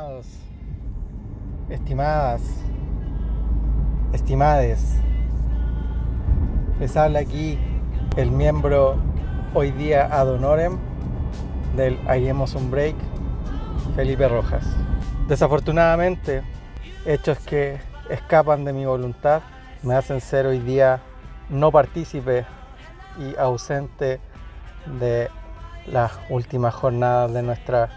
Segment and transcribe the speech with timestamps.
[0.00, 0.26] Estimados,
[1.68, 2.42] estimadas,
[4.14, 4.96] estimades,
[6.78, 7.58] les habla aquí
[8.16, 8.96] el miembro
[9.52, 10.78] hoy día ad honorem
[11.76, 12.96] del Hagamos un Break,
[13.94, 14.64] Felipe Rojas.
[15.28, 16.44] Desafortunadamente,
[17.04, 17.78] hechos que
[18.08, 19.42] escapan de mi voluntad
[19.82, 21.02] me hacen ser hoy día
[21.50, 22.46] no partícipe
[23.18, 24.18] y ausente
[24.98, 25.28] de
[25.86, 27.90] las últimas jornadas de nuestra,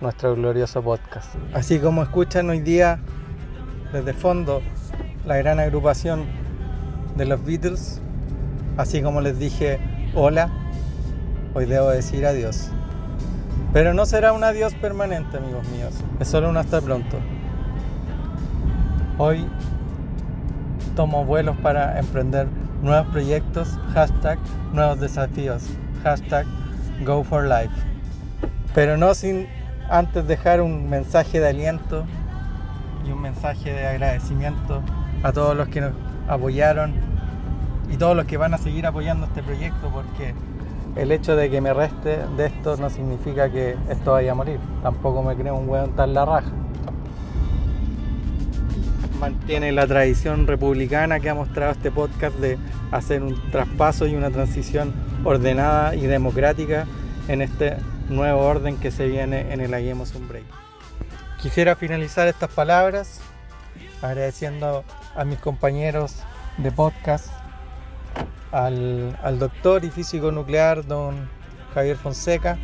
[0.00, 1.34] nuestro glorioso podcast.
[1.52, 2.98] Así como escuchan hoy día
[3.92, 4.62] desde fondo
[5.24, 6.24] la gran agrupación
[7.16, 8.00] de los Beatles,
[8.76, 9.78] así como les dije
[10.14, 10.50] hola,
[11.54, 12.70] hoy debo decir adiós.
[13.72, 17.18] Pero no será un adiós permanente, amigos míos, es solo un hasta pronto.
[19.18, 19.46] Hoy
[20.96, 22.46] tomo vuelos para emprender
[22.82, 24.38] nuevos proyectos, hashtag
[24.72, 25.64] nuevos desafíos,
[26.02, 26.46] hashtag
[27.04, 27.74] go for life.
[28.74, 29.46] Pero no sin
[29.88, 32.04] antes dejar un mensaje de aliento
[33.06, 34.82] y un mensaje de agradecimiento
[35.22, 35.92] a todos los que nos
[36.28, 36.94] apoyaron
[37.90, 40.34] y todos los que van a seguir apoyando este proyecto porque
[40.96, 44.58] el hecho de que me reste de esto no significa que esto vaya a morir.
[44.82, 46.50] Tampoco me creo un hueón tan la raja
[49.24, 52.58] mantiene la tradición republicana que ha mostrado este podcast de
[52.90, 54.92] hacer un traspaso y una transición
[55.24, 56.86] ordenada y democrática
[57.28, 57.76] en este
[58.08, 60.44] nuevo orden que se viene en el Hagamos un Break.
[61.40, 63.20] Quisiera finalizar estas palabras
[64.02, 66.16] agradeciendo a mis compañeros
[66.58, 67.28] de podcast,
[68.52, 71.28] al, doctor y físico nuclear don
[71.74, 72.58] Javier Fonseca,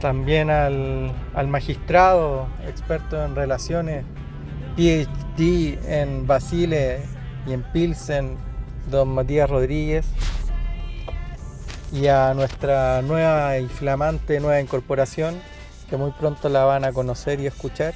[0.00, 4.04] también al, al magistrado experto en relaciones
[4.76, 7.02] PhD en Basile
[7.46, 8.36] y en Pilsen,
[8.90, 10.06] don Matías Rodríguez,
[11.92, 15.34] y a nuestra nueva y flamante nueva incorporación,
[15.90, 17.94] que muy pronto la van a conocer y escuchar.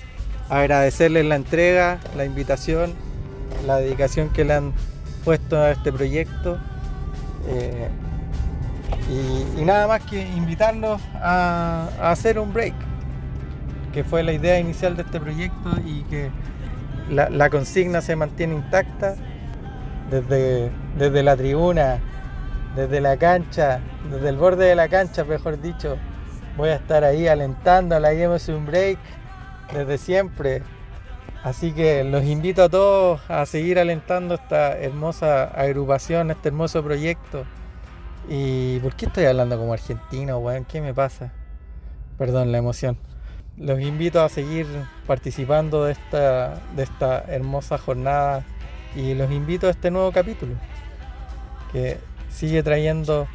[0.51, 2.95] Agradecerles la entrega, la invitación,
[3.67, 4.73] la dedicación que le han
[5.25, 6.59] puesto a este proyecto.
[7.49, 7.89] Eh,
[9.59, 12.75] y, nada más que invitarlos a hacer un break,
[13.93, 16.31] que fue la idea inicial de este proyecto y que
[17.11, 19.17] la, consigna se mantiene intacta
[20.11, 22.01] desde, desde la tribuna,
[22.76, 25.97] desde la cancha, desde el borde de la cancha, mejor dicho.
[26.56, 28.98] Voy a estar ahí alentando a la un Break
[29.72, 30.62] desde siempre.
[31.42, 37.44] Así que los invito a todos a seguir alentando esta hermosa agrupación, este hermoso proyecto.
[38.28, 40.64] ¿Y por qué estoy hablando como argentino, weón?
[40.64, 41.32] ¿Qué me pasa?
[42.19, 42.98] Perdón la emoción
[43.58, 44.66] los invito a seguir
[45.06, 48.44] participando de esta, de esta hermosa jornada
[48.94, 50.54] y los invito a este nuevo capítulo
[51.72, 51.98] que
[52.37, 53.27] sigue trayendo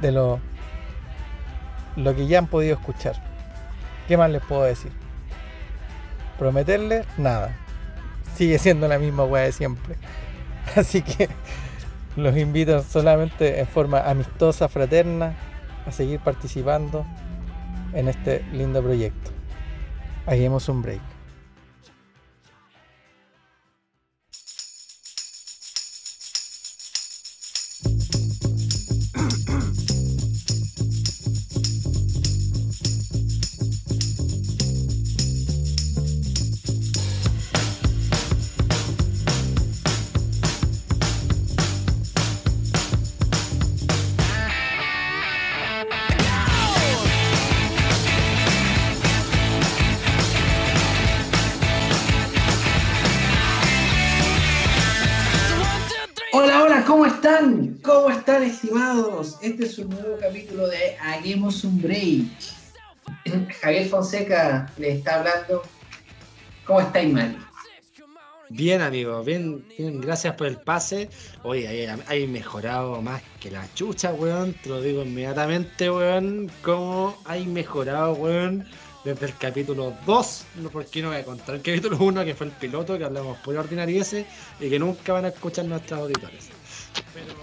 [0.00, 0.38] de lo,
[1.96, 3.16] lo que ya han podido escuchar.
[4.06, 4.92] ¿Qué más les puedo decir?
[6.38, 7.56] Prometerles nada.
[8.36, 9.96] Sigue siendo la misma weá de siempre.
[10.76, 11.28] Así que
[12.14, 15.34] los invito solamente en forma amistosa, fraterna,
[15.84, 17.04] a seguir participando
[17.92, 19.32] en este lindo proyecto.
[20.26, 21.15] Hagamos un break.
[59.46, 62.26] Este es un nuevo capítulo de Hagamos un Break.
[63.60, 65.62] Javier Fonseca le está hablando.
[66.64, 67.38] ¿Cómo estáis, Mari?
[68.48, 71.08] Bien, amigo, bien, bien, gracias por el pase.
[71.44, 74.52] Oye, hay, mejorado más que la chucha, weón.
[74.64, 76.50] Te lo digo inmediatamente, weón.
[76.62, 78.66] ¿Cómo hay mejorado, weón?
[79.04, 82.48] Desde el capítulo 2, no porque no voy a contar el capítulo 1, que fue
[82.48, 84.26] el piloto, que hablamos por ordinariese
[84.58, 86.48] y que nunca van a escuchar nuestros auditores.
[87.14, 87.34] Pero,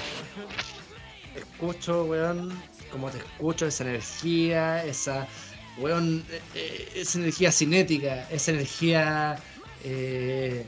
[1.40, 2.52] escucho, weón,
[2.92, 5.28] como te escucho, esa energía, esa,
[5.78, 9.36] weón, eh, eh, esa energía cinética, esa energía...
[9.84, 10.66] Eh,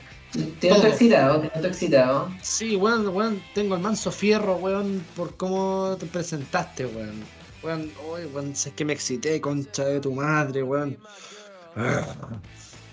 [0.59, 2.31] te noto excitado, te noto excitado.
[2.41, 7.23] Sí, weón, weón, tengo el manso fierro, weón, por cómo te presentaste, weón.
[7.63, 10.97] Weón, uy, weón, sé que me excité, concha de tu madre, weón.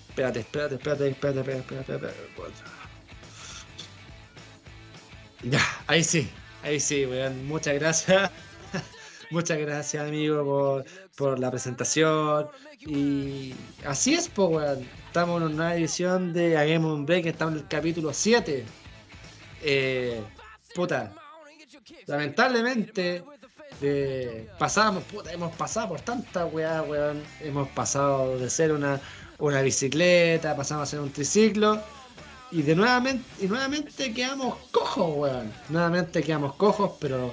[0.08, 2.72] Espérate, espérate, espérate, espérate, espérate, espérate, espérate.
[5.42, 6.30] Ya, ahí sí,
[6.62, 7.46] Ahí sí, weón.
[7.46, 8.30] Muchas gracias.
[9.30, 10.84] Muchas gracias, amigo,
[11.16, 12.48] por, la presentación,
[12.80, 13.54] Y
[13.84, 14.88] así es, pues, weón.
[15.06, 18.64] Estamos en una edición de A Game on Break, estamos en el capítulo 7.
[19.62, 20.22] Eh,
[20.74, 21.12] puta,
[22.06, 23.24] lamentablemente
[24.58, 27.22] pasamos, puta, hemos pasado por tanta weá, weón.
[27.40, 29.00] Hemos pasado de ser una,
[29.38, 31.82] una bicicleta, pasamos a ser un triciclo.
[32.52, 35.50] Y de nuevamente, y nuevamente quedamos cojos, weón.
[35.70, 37.32] Nuevamente quedamos cojos, pero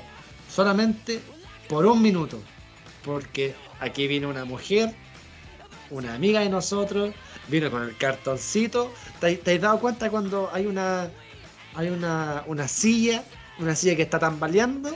[0.50, 1.19] solamente
[1.68, 2.42] por un minuto.
[3.04, 4.95] Porque aquí vino una mujer,
[5.89, 7.13] una amiga de nosotros,
[7.50, 8.94] vino con el cartoncito.
[9.19, 11.10] ¿Te, te has dado cuenta cuando hay una
[11.75, 13.24] hay una, una silla,
[13.60, 14.95] una silla que está tambaleando?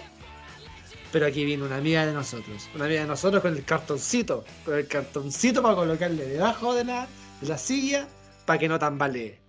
[1.12, 4.76] Pero aquí vino una amiga de nosotros, una amiga de nosotros con el cartoncito, con
[4.76, 7.08] el cartoncito para colocarle debajo de la,
[7.42, 8.08] de la silla
[8.46, 9.43] para que no tambalee.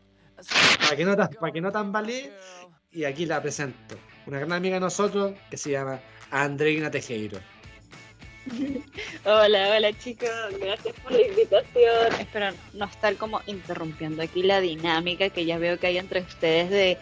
[0.80, 2.32] Para que no, para que no tambalee.
[2.92, 3.96] Y aquí la presento.
[4.26, 5.98] Una gran amiga de nosotros que se llama
[6.30, 7.38] Andreina Tejero.
[9.24, 10.28] Hola, hola chicos,
[10.60, 12.20] gracias por la invitación.
[12.20, 16.68] Espero no estar como interrumpiendo aquí la dinámica que ya veo que hay entre ustedes
[16.70, 16.98] de,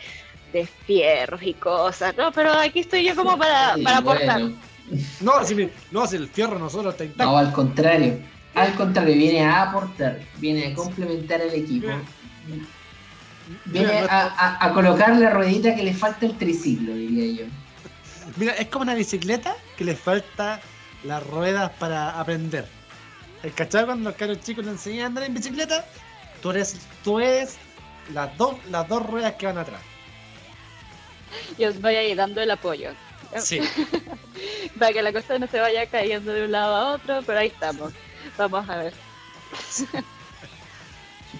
[0.53, 2.31] de fierros y cosas, ¿no?
[2.33, 4.41] Pero aquí estoy yo como para, Sí, para aportar.
[4.41, 4.57] bueno.
[5.21, 7.25] No, si, mi- no, si el fierro nosotros está intacto.
[7.33, 8.19] No, al contrario.
[8.55, 11.87] Al contrario, viene a aportar, viene a complementar el equipo.
[13.65, 17.51] Viene Mira, a, a- a colocar la ruedita que le falta el triciclo, diría yo.
[18.37, 20.61] Mira, es como una bicicleta que le falta
[21.05, 22.67] las ruedas para aprender.
[23.43, 25.85] ¿El cachado cuando los caros chicos le enseñan a andar en bicicleta?
[26.41, 27.57] Tú eres, tú eres
[28.13, 29.81] las dos, las dos ruedas que van atrás.
[31.59, 32.91] Yo os voy a ir dando el apoyo.
[33.39, 33.61] Sí.
[34.79, 37.49] Para que la cosa no se vaya cayendo de un lado a otro, pero ahí
[37.49, 37.93] estamos.
[38.39, 38.95] Vamos a ver.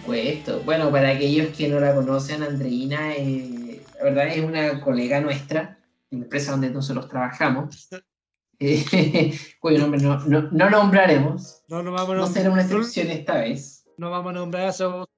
[0.03, 0.63] supuesto.
[0.65, 5.79] Bueno, para aquellos que no la conocen, Andreina, eh, la verdad es una colega nuestra,
[6.11, 7.89] en la empresa donde nosotros trabajamos,
[8.59, 11.63] eh, cuyo nombre no, no- no nombraremos.
[11.69, 13.85] No, no vamos a No será una excepción esta vez.
[13.97, 15.09] no vamos a nombrar eso.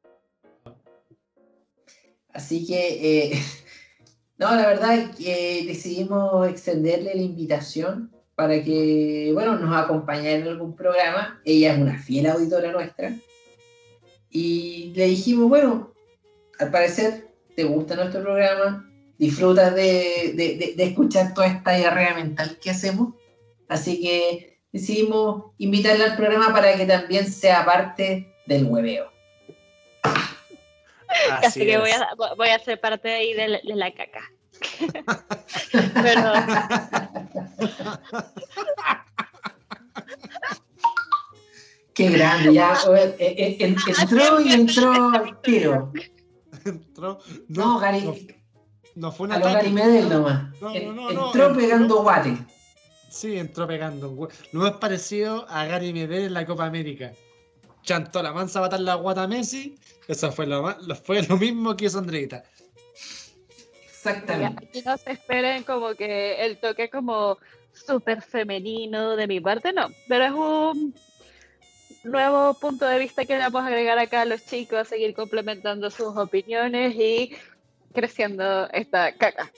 [2.32, 3.42] Así que, eh,
[4.38, 10.75] no, la verdad que decidimos extenderle la invitación para que, bueno, nos acompañara en algún
[10.75, 11.40] programa.
[11.44, 13.14] Ella es una fiel auditora nuestra.
[14.36, 15.92] Y le dijimos, bueno,
[16.58, 18.84] al parecer te gusta nuestro programa,
[19.16, 23.14] disfrutas de, de- de- de escuchar toda esta diarrea mental que hacemos.
[23.69, 29.08] Así que decidimos invitarla al programa para que también sea parte del hueveo.
[30.02, 34.32] Así Así que voy a, voy a ser parte ahí de la, de la caca.
[36.02, 36.32] Pero
[41.94, 45.93] Qué grande, ya eh, eh, eh, entró y entró al tiro.
[46.64, 47.19] Entró-
[47.49, 48.14] No, Gary, no,
[48.96, 49.38] no fue un a.
[49.38, 50.52] Gary Medel nomás.
[50.61, 52.37] No, no, En- no, no, entró pegando guate.
[53.11, 57.12] Sí, entró pegando un Lo más parecido a Gary Medel en la Copa América.
[57.82, 59.76] Chantó la mansa a matar la guata a Messi.
[60.08, 62.43] Eso fue lo, lo- fue lo mismo que hizo Andreita.
[63.87, 64.67] Exactamente.
[64.67, 67.38] aquí no se esperen como que el toque como
[67.73, 69.87] súper femenino de mi parte, no.
[70.08, 70.94] Pero es un
[72.04, 75.90] nuevo punto de vista que le vamos a agregar acá a los chicos, seguir complementando
[75.90, 77.32] sus opiniones y
[77.92, 79.50] creciendo esta caca.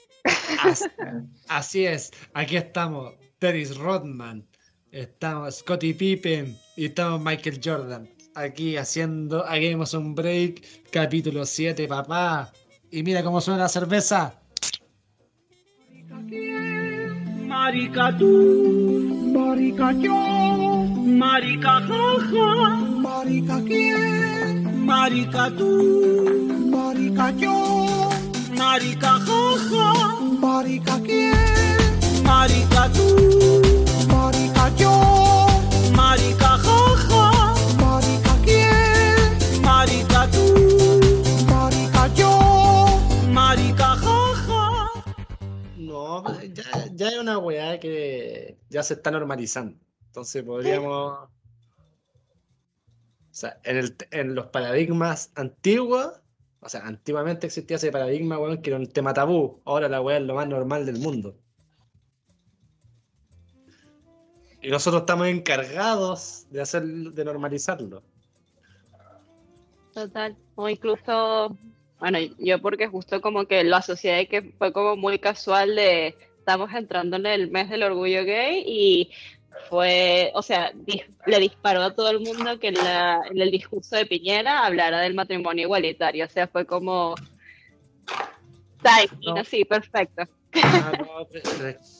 [0.63, 0.85] Así,
[1.47, 3.13] así es, aquí estamos.
[3.39, 4.47] Dennis Rodman,
[4.91, 8.09] estamos Scottie Pippen y estamos Michael Jordan.
[8.33, 12.51] Aquí haciendo Hagamos un Break, capítulo 7, papá.
[12.89, 14.39] Y mira cómo suena la cerveza.
[17.47, 20.66] Marica tú, marica yo,
[21.17, 25.71] marica jaja, marica quién, marica tú,
[26.69, 28.09] marica yo,
[28.55, 31.33] marica jaja, marica quién,
[32.23, 33.07] marica tú,
[34.07, 35.47] marica yo,
[35.95, 40.45] marica jaja, marica quién, marica tú,
[41.49, 42.99] marica yo,
[43.31, 44.87] marica jaja.
[45.77, 49.86] No, ya, ya es una weá que ya se está normalizando.
[50.17, 51.13] Entonces podríamos.
[51.13, 51.29] O
[53.29, 56.19] sea, en, el, en los paradigmas antiguos,
[56.59, 59.61] o sea, antiguamente existía ese paradigma, weón, que era un tema tabú.
[59.63, 61.37] Ahora la weá es lo más normal del mundo.
[64.59, 68.01] Y nosotros estamos encargados de hacer, de normalizarlo.
[69.93, 70.35] Total.
[70.55, 71.55] O incluso,
[71.99, 76.73] bueno, yo porque justo como que lo asocié que fue como muy casual de estamos
[76.73, 79.11] entrando en el mes del orgullo gay y
[79.69, 83.51] fue, o sea, dis- le disparó a todo el mundo que en, la- en el
[83.51, 86.25] discurso de Piñera hablara del matrimonio igualitario.
[86.25, 87.15] O sea, fue como
[88.81, 89.41] timing, No.
[89.41, 90.23] así, perfecto.
[90.63, 91.27] Ah, no,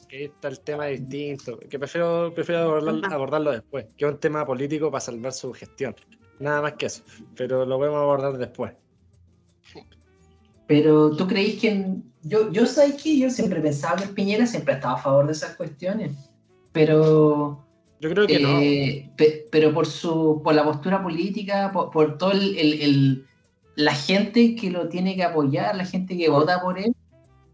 [0.08, 1.60] que está el tema distinto.
[1.70, 3.86] Que prefiero, prefiero abordarlo, abordarlo después.
[3.98, 5.96] Que es un tema político para salvar su gestión.
[6.40, 7.04] Nada más que eso.
[7.36, 8.74] Pero lo podemos abordar después.
[10.66, 11.70] Pero tú creís que.
[11.72, 15.32] en- Yo, yo sé que yo siempre pensaba que Piñera siempre estaba a favor de
[15.34, 16.12] esas cuestiones.
[16.78, 17.66] Pero.
[18.00, 18.60] Yo creo que no.
[18.62, 23.26] eh, pe- pero por su por la postura política, por, por todo el, el- el-
[23.76, 26.96] la gente que lo tiene que apoyar, la gente que vota por él,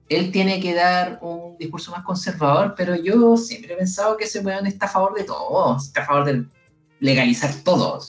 [0.10, 4.42] él tiene que dar un discurso más conservador, pero yo siempre he pensado que ese
[4.42, 6.46] weón está a favor de todo, está a favor de
[7.00, 8.00] legalizar todo.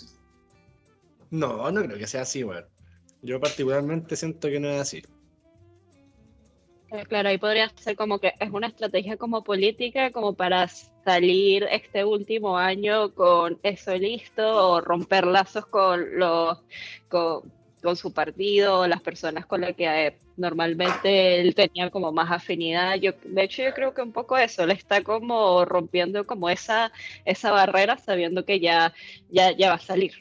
[1.31, 2.65] No, no creo que sea así, weón.
[3.23, 5.03] Yo particularmente siento que no es así.
[6.95, 11.67] Eh, Claro, ahí podría ser como que es una estrategia como política, como para salir
[11.71, 16.63] este último año con eso listo o romper lazos con los
[17.09, 22.13] con, con su partido o las personas con las que eh, normalmente él tenía como
[22.13, 22.95] más afinidad.
[22.95, 26.93] Yo, de hecho, yo creo que un poco eso, le está como rompiendo como esa,
[27.25, 28.95] esa barrera sabiendo que ya,
[29.31, 30.13] ya, ya va a salir.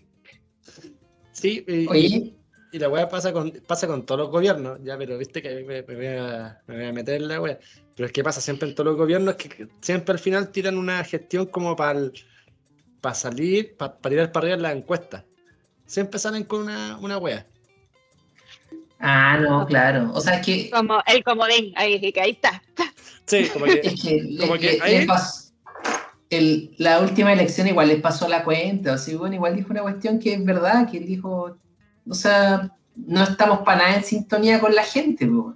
[1.31, 2.33] Sí, Oye,
[2.73, 5.83] y la weá pasa con, pasa con todos los gobiernos, ya, pero viste que me,
[5.83, 7.59] me voy, a, me voy a meter en la weá.
[7.95, 11.03] Pero es que pasa siempre en todos los gobiernos que siempre al final tiran una
[11.03, 15.23] gestión como para salir, para tirar para arriba en las encuestas.
[15.85, 17.45] Siempre salen con una, una weá.
[18.99, 20.11] ah, no, claro.
[20.13, 22.61] O sea, es que, Como el comodín, ahí, y que ahí está.
[23.25, 25.51] Sí, como que es que, le- Como que le- ahí- le pasó-
[26.29, 28.93] el- la última elección igual les pasó la cuenta.
[28.93, 31.57] O sea, bueno, igual dijo una cuestión que es verdad, que él dijo,
[32.07, 35.55] o sea, no estamos para nada en sintonía con la gente, po.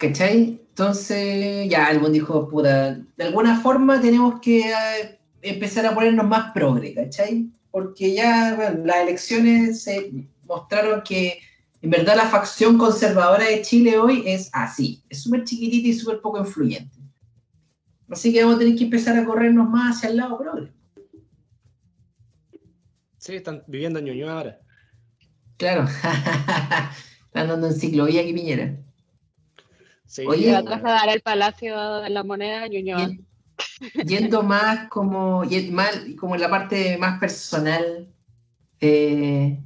[0.00, 0.60] ¿cachai?
[0.70, 6.52] Entonces, ya, buen dijo, puta, de alguna forma tenemos que eh, empezar a ponernos más
[6.52, 7.50] progre, ¿cachai?
[7.70, 10.10] Porque ya, las elecciones se
[10.44, 11.38] mostraron que
[11.82, 16.20] en verdad la facción conservadora de Chile hoy es así, es súper chiquitita y súper
[16.20, 16.98] poco influyente.
[18.10, 20.72] Así que vamos a tener que empezar a corrernos más hacia el lado progre.
[23.30, 24.60] Sí, están viviendo en Ñuñoa ahora.
[25.56, 25.84] Claro.
[27.26, 28.76] Están dando en ciclovía aquí Piñera.
[30.06, 32.98] Sí, Oye, va a trasladar al Palacio de la Moneda de Ñuñoa.
[33.06, 33.26] Yen-
[34.06, 38.08] Yendo más como, y- más como en la parte más personal,
[38.80, 39.58] eh,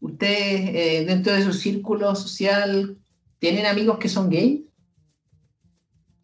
[0.00, 2.96] ¿ustedes eh, dentro de su círculo social
[3.38, 4.60] tienen amigos que son gays?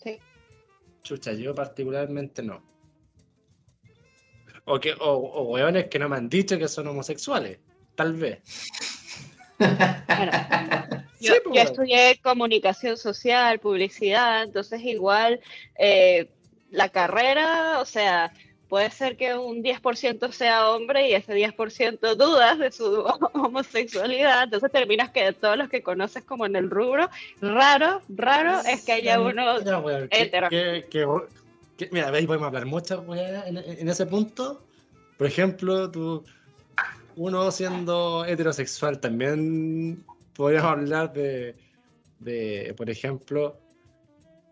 [0.03, 0.19] Sí.
[1.03, 2.63] Chucha, yo particularmente no.
[4.67, 7.59] O, que, o, o weones que no me han dicho que son homosexuales.
[7.95, 8.41] Tal vez.
[9.59, 10.33] Bueno,
[11.19, 15.41] Yo, pues, yo estudié comunicación social, publicidad, entonces igual
[15.79, 16.29] eh,
[16.71, 18.33] la carrera, o sea,
[18.69, 23.01] puede ser que un 10% sea hombre y ese 10% dudas de su
[23.33, 27.09] homosexualidad, entonces terminas que de todos los que conoces como en el rubro,
[27.41, 29.59] raro, raro es que haya uno...
[30.11, 30.51] Hetero.
[30.51, 31.07] que- que-
[31.77, 34.63] que- mira, ahí podemos hablar muchas weas en, en ese punto.
[35.19, 36.25] Por ejemplo, tú,
[37.17, 40.05] uno siendo heterosexual también
[40.35, 41.57] podríamos hablar de,
[42.21, 43.59] de, por ejemplo,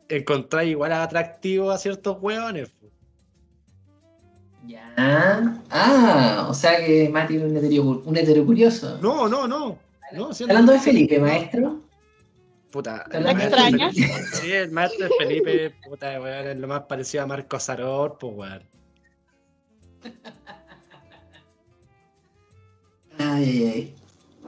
[0.09, 2.71] encontrar igual atractivo a ciertos weones.
[2.71, 2.89] po.
[4.67, 4.95] Ya.
[5.71, 8.99] Ah, o sea que Mati es un hetero, un hetero curioso.
[9.03, 9.79] No, no, no.
[10.13, 11.81] no siendo- Hablando de Felipe, maestro.
[12.75, 13.95] Puta, ¿Te extrañas?
[13.95, 18.33] Felipe- Sí, el maestro Felipe, puta, weón, es lo más parecido a Marco Saror, pues,
[18.35, 18.69] weón.
[23.17, 23.95] Ay, ay, ay.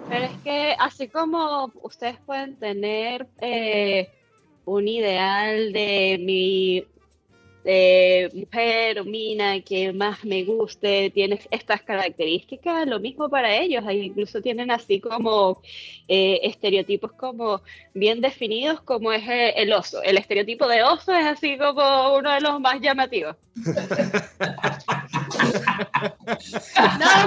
[0.09, 4.09] Pero es que así como ustedes pueden tener eh,
[4.64, 6.85] un ideal de mi
[7.66, 13.82] de mujer o mina que más me guste, tiene estas características, lo mismo para ellos,
[13.90, 15.61] incluso tienen así como
[16.06, 17.61] eh, estereotipos como
[17.92, 20.00] bien definidos como es eh, el oso.
[20.02, 23.35] El estereotipo de oso es así como uno de los más llamativos.
[23.56, 23.73] no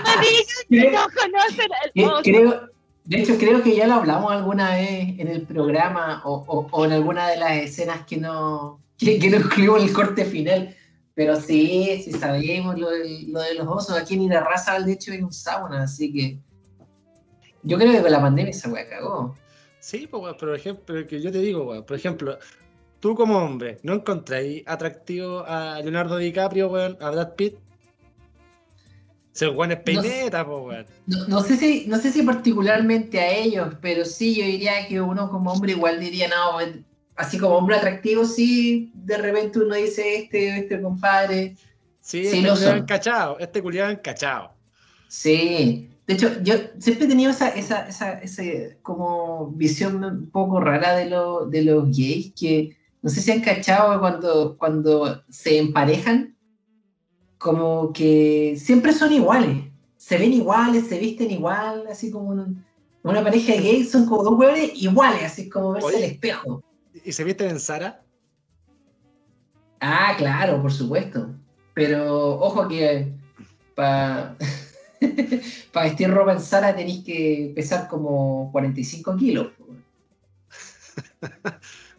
[0.03, 2.21] me digan que no conocen el Eh, oso.
[2.23, 2.69] creo,
[3.03, 6.85] de hecho, creo que ya lo hablamos alguna vez en el programa o, o- o
[6.85, 10.75] en alguna de las escenas que no, que, que no incluimos el corte final.
[11.15, 13.97] Pero sí, sí sabemos lo, de- lo de los osos.
[13.97, 16.39] Aquí en Irarraza, de hecho, hay un sauna, así que.
[17.63, 19.35] Yo creo que con la pandemia esa weá cagó.
[19.81, 22.37] Sí, pues, por ejemplo, que yo te digo, weón, por ejemplo,
[23.01, 27.55] tú como hombre, ¿no encontráis atractivo a Leonardo DiCaprio, weón, a Brad Pitt?
[29.33, 30.85] Se weón es peineta, pues, weón.
[31.05, 35.01] No, no sé si, no sé si particularmente a ellos, pero sí, yo diría que
[35.01, 36.59] uno como hombre igual diría, no,
[37.19, 41.55] así como hombre atractivo, sí, de repente uno dice este, este compadre.
[41.99, 44.51] Sí, Sí, este culiado encachado, este culiado encachado.
[45.09, 45.89] Sí.
[46.07, 50.95] De hecho, yo siempre he tenido esa, esa, esa ese, como visión un poco rara
[50.95, 56.35] de, lo, de los gays, que no sé si han cachado cuando, cuando se emparejan,
[57.37, 59.65] como que siempre son iguales.
[59.97, 62.65] Se ven iguales, se visten igual, así como un-
[63.03, 65.97] una pareja de gays son como dos hueones iguales, así como verse Oye.
[65.97, 66.63] al espejo.
[67.09, 68.03] ¿Y se visten en Sara?
[69.79, 71.33] Ah, claro, por supuesto.
[71.73, 73.11] Pero ojo que
[73.73, 74.35] para
[75.73, 79.47] vestir ropa en Sara tenéis que pesar como 45 kilos.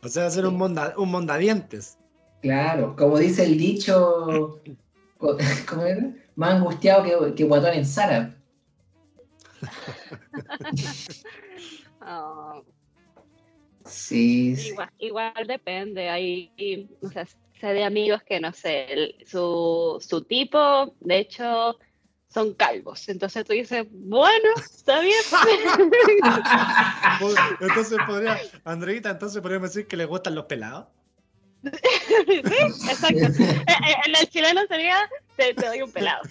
[0.02, 1.99] O sea, hacer un, monda, un mondadientes.
[2.40, 4.59] Claro, como dice el dicho,
[5.19, 6.14] ¿cómo era?
[6.37, 8.35] Más angustiado que, que guatón en Sara.
[12.00, 12.62] Ah,
[13.90, 14.68] Sí, sí.
[14.70, 16.09] igual, igual depende.
[16.09, 21.78] Hay, o sea, sé de amigos que, no sé, el- su, su tipo, de hecho,
[22.32, 23.09] son calvos.
[23.09, 25.20] Entonces tú dices, bueno, está bien.
[27.61, 30.87] Entonces podría, Andreita, entonces podríamos decir que le gustan los pelados.
[31.62, 31.70] sí,
[32.88, 33.26] exacto.
[33.26, 34.97] Eh, eh, En el chileno sería,
[35.37, 36.23] te, te doy un pelado.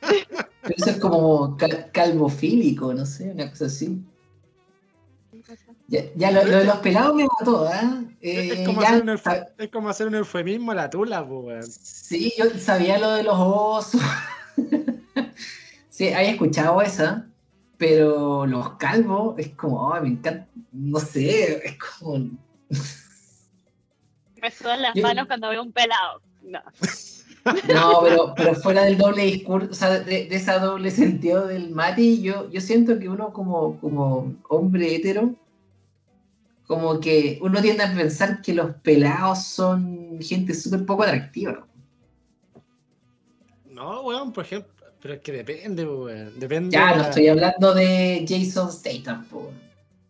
[0.00, 3.98] Pero eso es como cal- calvofílico, no sé, una cosa así.
[5.90, 8.02] Ya, ya lo, lo de los pelados me mató, ¿ah?
[8.20, 10.90] Eh, es, como ya hacer un sa- eufo- es como hacer un eufemismo a la
[10.90, 11.62] tula, pues, weón.
[11.62, 14.00] Sí, yo sabía lo de los osos.
[15.88, 17.26] sí, había escuchado esa,
[17.78, 22.18] pero los calvos es como, ay, me encanta, no sé, es como...
[24.42, 26.20] Me sudan las Yo- manos cuando veo un pelado.
[26.42, 26.60] No.
[27.72, 31.70] No, pero, pero fuera del doble discurso, o sea, de, de ese doble sentido del
[31.70, 35.34] Mati, yo, yo siento que uno como, como hombre hetero,
[36.68, 41.66] como que uno tiende a pensar que los pelados son gente súper poco atractiva.
[43.70, 44.72] No, weón, por ejemplo.
[45.00, 46.38] Pero es que depende, weón.
[46.38, 46.70] Depende.
[46.76, 49.50] Ya, no la- estoy hablando de Jason Statham, po.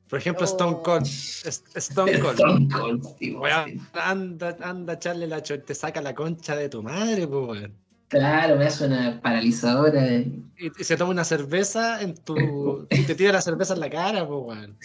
[0.08, 0.48] Por ejemplo, Oh.
[0.50, 1.02] Stone Cold.
[1.06, 2.38] Es- Stone Cold.
[2.40, 3.80] Stone Cold, sí, Weón, sí.
[3.92, 7.74] anda, anda, echarle la cho- te saca la concha de tu madre, pues, weón.
[8.08, 10.08] Claro, me hace una paralizadora.
[10.20, 10.32] Y,
[10.78, 12.34] y se toma una cerveza en tu.
[12.90, 14.78] y te tira la cerveza en la cara, pues, weón.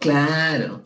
[0.00, 0.82] Claro.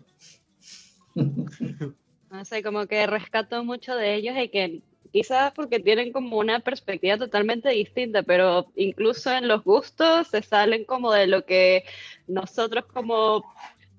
[2.30, 6.60] No sé, como que rescato mucho de ellos y que quizás porque tienen como una
[6.60, 11.84] perspectiva totalmente distinta, pero incluso en los gustos se salen como de lo que
[12.26, 13.42] nosotros como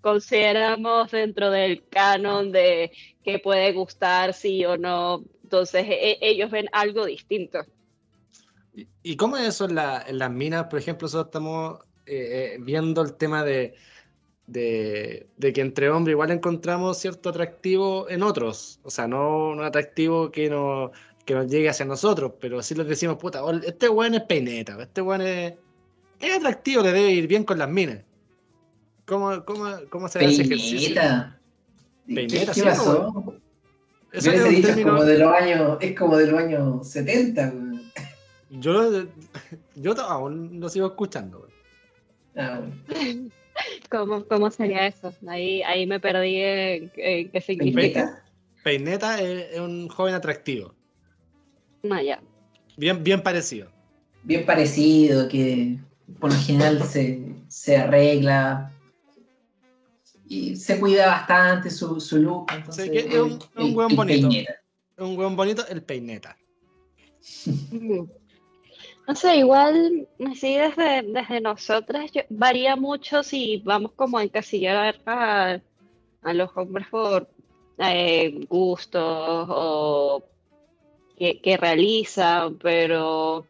[0.02, 2.92] consideramos dentro del canon de
[3.24, 5.24] que puede gustar sí o no.
[5.44, 7.60] Entonces e- ellos ven algo distinto.
[8.76, 10.66] ¿Y- ¿Y cómo es eso en las minas?
[10.66, 13.76] Por ejemplo, nosotros estamos eh, eh, viendo el tema de,
[14.52, 18.80] de, de que entre hombres igual encontramos cierto atractivo en otros.
[18.84, 20.92] O sea, no un atractivo que, no,
[21.26, 25.02] que nos llegue hacia nosotros, pero sí les decimos, puta, este weón es peineta, este
[25.02, 25.54] weón es,
[26.20, 28.00] es atractivo, le debe ir bien con las minas.
[29.06, 30.80] ¿Cómo, cómo, cómo se hace ese ejercicio?
[30.96, 31.40] Peineta.
[32.08, 33.34] ¿Qué, Peineta, qué sí, pasó?
[34.12, 36.40] Eso es ese un dicho es término- como de los años, es como de los
[36.40, 37.80] años 70, güey.
[38.50, 39.04] yo,
[39.76, 41.40] yo aún lo sigo escuchando.
[41.40, 41.52] weón.
[42.36, 42.62] Ah,
[42.96, 43.30] bueno.
[43.90, 45.14] ¿Cómo, cómo sería eso?
[45.28, 47.80] Ahí, ahí me perdí en, en qué significa.
[47.82, 48.24] ¿Peineta?
[48.64, 50.76] Peineta es, es un joven atractivo,
[51.90, 52.22] Ah, ya.
[52.78, 53.72] bien, bien parecido.
[54.24, 55.78] Bien parecido, que
[56.20, 58.72] por lo general se, se arregla
[60.28, 62.48] y se cuida bastante su, su look.
[62.54, 64.30] Entonces, Sí, que es un- el- un buen el bonito.
[64.30, 64.56] peineta.
[64.98, 66.38] Un weón bonito, el peineta.
[69.10, 74.98] No sé, igual, así desde, desde nosotras yo- varía mucho si vamos como a encasillar
[75.08, 75.60] a,
[76.22, 77.28] a los hombres por
[77.80, 80.24] eh, gustos o
[81.18, 83.48] que, que realizan, pero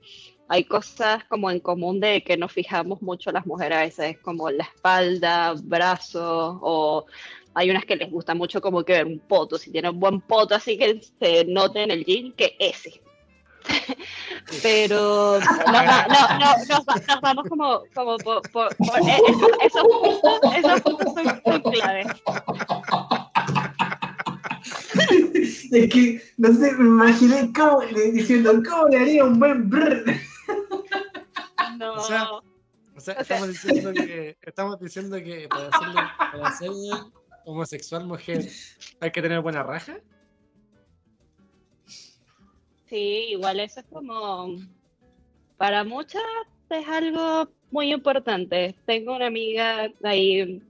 [0.48, 4.50] hay cosas como en común de que nos fijamos mucho las mujeres a veces, como
[4.50, 7.06] la espalda, brazos, o
[7.54, 10.22] hay unas que les gusta mucho como que ver un poto, si tienen un buen
[10.22, 13.02] poto así que se note en el jean que ese.
[14.64, 19.18] Pero no, no, no, no, nos, va- nos vamos como, como por, por- por- eh,
[19.28, 22.08] esos, esos puntos, esos puntos son, son claves.
[25.72, 30.04] Es que, no sé, me imaginé cómo, le- diciendo, ¿cómo le haría un buen brr?
[31.78, 32.40] No, O sea, O sea,
[32.96, 35.70] O sea- estamos diciendo que, estamos diciendo que para,
[36.32, 36.72] para ser
[37.46, 38.48] homosexual mujer
[39.00, 39.98] hay que tener buena raja.
[42.90, 44.58] Sí, igual eso es como,
[45.58, 46.22] para muchas
[46.70, 48.76] es algo muy importante.
[48.86, 50.62] Tengo una amiga ahí,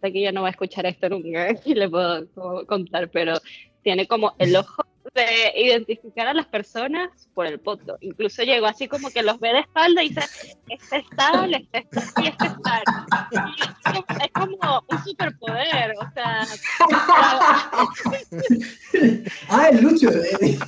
[0.00, 2.26] sé que ella no va a escuchar esto nunca y le puedo
[2.66, 3.34] contar, pero
[3.82, 4.85] tiene como el ojo
[5.16, 7.96] de identificar a las personas por el poto.
[8.00, 10.22] Incluso llegó así como que los ve de espalda y dice,
[10.68, 12.44] este estable, este estable y este.
[12.44, 16.46] Y es, como, es como un superpoder, o sea,
[19.48, 20.10] Ah, el Lucho.
[20.10, 20.58] eh.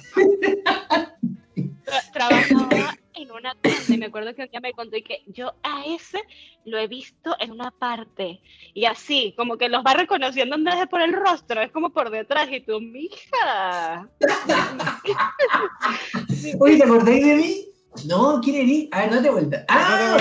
[1.85, 5.23] tra- trabajaba en una tienda y me acuerdo que un día me contó y que
[5.27, 6.21] yo a ese
[6.65, 8.41] lo he visto en una parte
[8.75, 11.91] y así, como que los va reconociendo en vez de por el rostro, es como
[11.91, 14.09] por detrás y tú, mija.
[16.61, 17.65] Oye, ¿te acordáis de mí?
[18.07, 18.89] No, ¿quiere ir?
[18.93, 19.65] A ver, date vuelta.
[19.69, 20.17] Ah,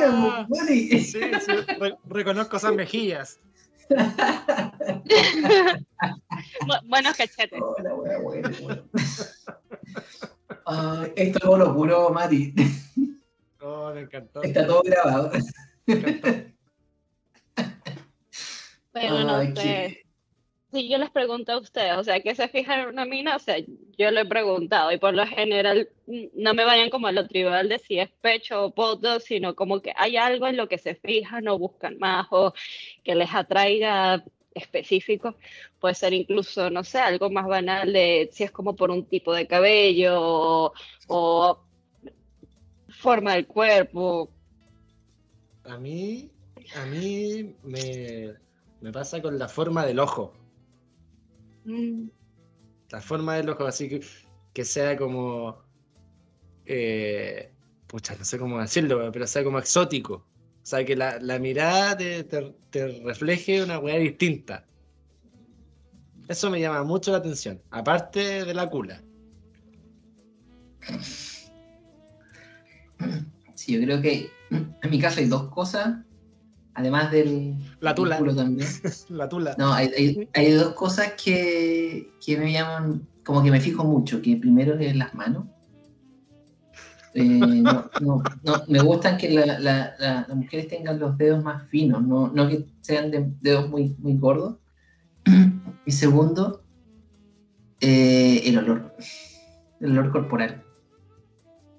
[0.00, 0.44] Ah.
[0.48, 0.66] bueno.
[0.66, 3.40] Sí, sí, re- reconozco esas mejillas.
[6.60, 7.60] Bu- Buenos cachetes.
[7.60, 8.84] Hola.
[10.70, 12.52] Ay, esto no lo juro, Mati.
[13.60, 14.42] Oh, me encantó.
[14.42, 15.30] Está todo grabado.
[15.86, 16.28] me encantó.
[18.92, 19.52] Pero no Ay, sé.
[19.54, 20.02] qué-
[20.70, 23.36] Si yo les pregunto a ustedes, o sea, ¿qué se fijan en una mina?
[23.36, 23.56] O sea,
[23.96, 27.26] yo lo he preguntado y por lo general mm, no me vayan como a lo
[27.26, 30.76] tribal de si es pecho o poto, sino como que hay algo en lo que
[30.76, 32.52] se fijan o buscan más o
[33.02, 34.22] que les atraiga
[34.54, 35.36] específico.
[35.80, 39.32] Puede ser incluso, no sé, algo más banal de si es como por un tipo
[39.34, 40.72] de cabello o,
[41.08, 41.64] o
[42.88, 44.34] forma del cuerpo.
[45.64, 46.32] A mí,
[46.74, 48.34] a mí me,
[48.80, 50.32] me pasa con la forma del ojo.
[51.64, 52.08] Mm,
[52.90, 54.00] La forma del ojo, así que,
[54.52, 55.62] que sea como.
[56.66, 57.54] eh,
[57.86, 60.26] pucha, no sé cómo decirlo, pero sea como exótico.
[60.68, 64.66] O sea, que la, la mirada te, te- te refleje una weá distinta.
[66.28, 67.58] Eso me llama mucho la atención.
[67.70, 69.02] Aparte de la cula.
[73.54, 76.04] Sí, yo creo que en mi caso hay dos cosas,
[76.74, 78.18] además del La tula.
[78.18, 78.68] culo también.
[79.08, 79.54] La tula.
[79.58, 84.20] No, hay, hay- hay dos cosas que, que me llaman, como que me fijo mucho,
[84.20, 85.46] que primero es las manos.
[87.20, 91.42] Eh, no, no, no, me gustan que la- la- la- las mujeres tengan los dedos
[91.42, 94.56] más finos, no, no que sean de dedos muy, muy gordos.
[95.84, 96.62] Y segundo,
[97.80, 98.94] eh, el olor,
[99.80, 100.62] el olor corporal.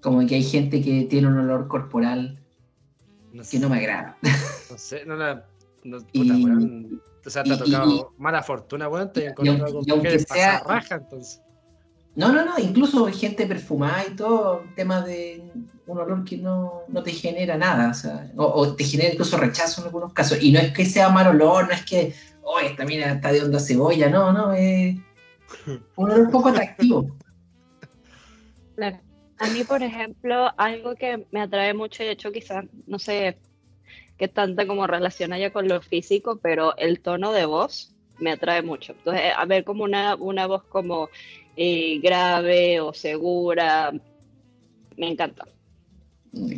[0.02, 2.40] Como que hay gente que tiene un olor corporal
[3.34, 4.18] No sé, que no me agrada.
[4.72, 5.46] no sé, no la.
[5.84, 7.02] No, puta, Y- weón.
[7.26, 9.12] O sea, te ha tocado y- mala fortuna, weón.
[9.14, 11.42] Te he encontrado con mujeres sea- pasarraja, entonces.
[12.20, 15.42] No, no, no, incluso gente perfumada y todo, temas de
[15.88, 19.80] un olor que no, no te genera nada, o, sea, o, te genera incluso rechazo
[19.80, 20.44] en algunos casos.
[20.44, 23.42] Y no es que sea mal olor, no es que, oh, esta mina está de
[23.42, 24.98] onda cebolla, no, no, es
[25.96, 27.08] un olor poco atractivo.
[28.76, 29.00] Claro.
[29.40, 33.38] A mí, por ejemplo, algo que me atrae mucho, y de hecho quizás, no sé
[34.18, 38.62] qué tanta como relaciona ya con lo físico, pero el tono de voz me atrae
[38.62, 38.94] mucho.
[38.94, 41.10] Entonces, a ver como una, una voz como
[41.56, 43.92] eh, grave o segura,
[44.98, 45.48] me encanta.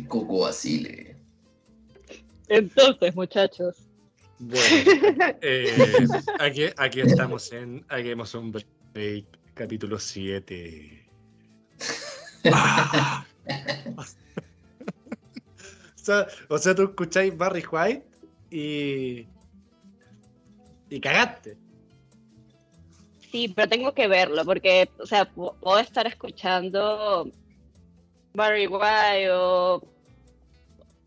[0.08, 1.16] Coco Basile.
[2.48, 3.76] Entonces, muchachos,
[4.38, 4.60] Bueno,
[5.40, 6.06] eh,
[6.38, 8.52] aquí, aquí estamos en Hagamos un
[8.92, 10.98] Break, capítulo 7.
[12.52, 13.24] Ah.
[13.96, 14.02] o,
[15.94, 18.04] sea, o sea, tú escucháis Barry White
[18.50, 19.28] y.
[20.96, 21.56] y cagaste.
[23.30, 27.30] sí, pero tengo que verlo, porque, o sea, pu- puedo estar escuchando
[28.34, 29.80] Barry White o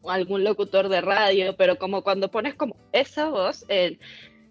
[0.07, 3.99] algún locutor de radio, pero como cuando pones como esa voz, el,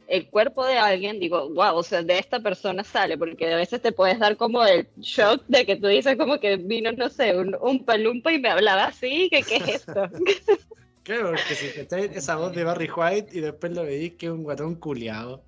[0.09, 3.81] el cuerpo de alguien, digo, wow, o sea, de esta persona sale, porque a veces
[3.83, 7.37] te puedes dar como el shock de que tú dices como que vino, no sé,
[7.37, 10.09] un, un palumpa y me hablaba así, que qué es esto.
[11.05, 14.33] Claro, porque si escucháis esa voz de Barry White y después lo veis que es
[14.33, 15.45] un guatón culiado.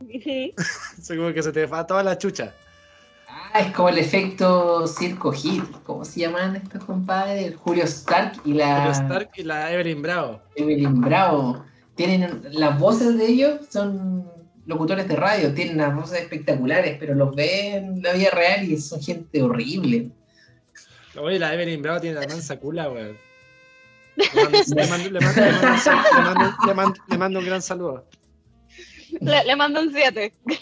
[0.00, 0.54] Así
[1.16, 2.54] como que se te va toda la chucha.
[3.28, 7.46] Ah, es como el efecto Circo Hit, ¿cómo se llaman estos compadres?
[7.46, 10.40] El Julio Stark y la Julio Stark y la Evelyn Bravo.
[10.56, 11.62] Evelyn Bravo.
[11.94, 14.26] Tienen, las voces de ellos son
[14.64, 18.78] locutores de radio, tienen unas voces espectaculares, pero los ven en la vida real y
[18.78, 20.10] son gente horrible.
[21.20, 23.29] Oye, la Evelyn Bravo tiene la mansa cula, weón.
[26.66, 28.06] Le mando, un gran saludo.
[29.20, 30.34] Le, le mando un 7.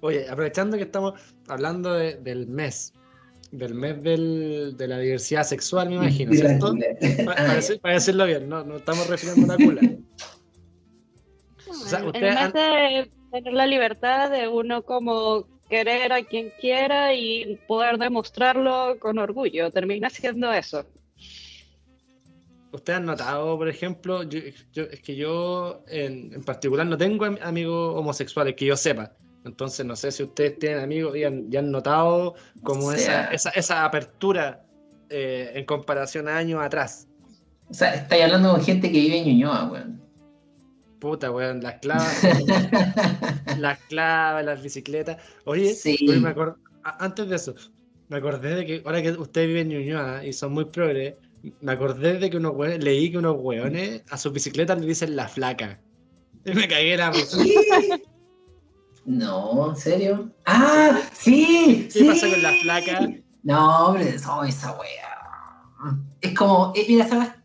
[0.00, 1.14] Oye, aprovechando que estamos
[1.48, 2.92] hablando de- del mes,
[3.52, 6.74] del mes del- de la diversidad sexual, me imagino, ¿cierto?
[7.24, 9.80] Pa- Para, decir- para decirlo bien, no, no estamos refiriendo a la cula.
[11.86, 17.14] sea, en ustedes vez de tener la libertad de uno como querer a quien quiera
[17.14, 20.84] y poder demostrarlo con orgullo, termina siendo eso.
[22.72, 24.40] ¿Ustedes han notado, por ejemplo, yo,
[24.72, 29.12] yo- es que yo en, en particular no tengo am- amigos homosexuales que yo sepa,
[29.44, 33.26] Entonces no sé si ustedes tienen amigos y han, y han notado como O esa,
[33.32, 34.64] esa, esa apertura
[35.10, 37.08] eh, en comparación a años atrás.
[37.70, 40.01] O sea, estáis hablando con gente que vive en Ñuñoa, weón.
[41.02, 42.22] Puta, weón, las clavas,
[43.58, 45.16] las clavas, las bicicletas.
[45.46, 45.98] Oye, Sí.
[46.08, 47.56] oye, me acor- a- antes de eso,
[48.08, 51.16] me acordé de que ahora que ustedes viven en Ñuñoa y son muy progres,
[51.60, 55.16] me acordé de que unos weones, leí que unos weones a sus bicicletas le dicen
[55.16, 55.80] la flaca.
[56.44, 57.12] Y me cagué la.
[59.04, 60.30] No, ¿en serio?
[60.46, 61.00] ¡Ah!
[61.12, 61.88] ¡Sí!
[61.92, 62.04] ¿Qué sí.
[62.04, 63.08] pasa con la flaca?
[63.42, 65.98] No, hombre, no, esa wea.
[66.20, 67.41] Es como, eh, mira, esa wea es tan,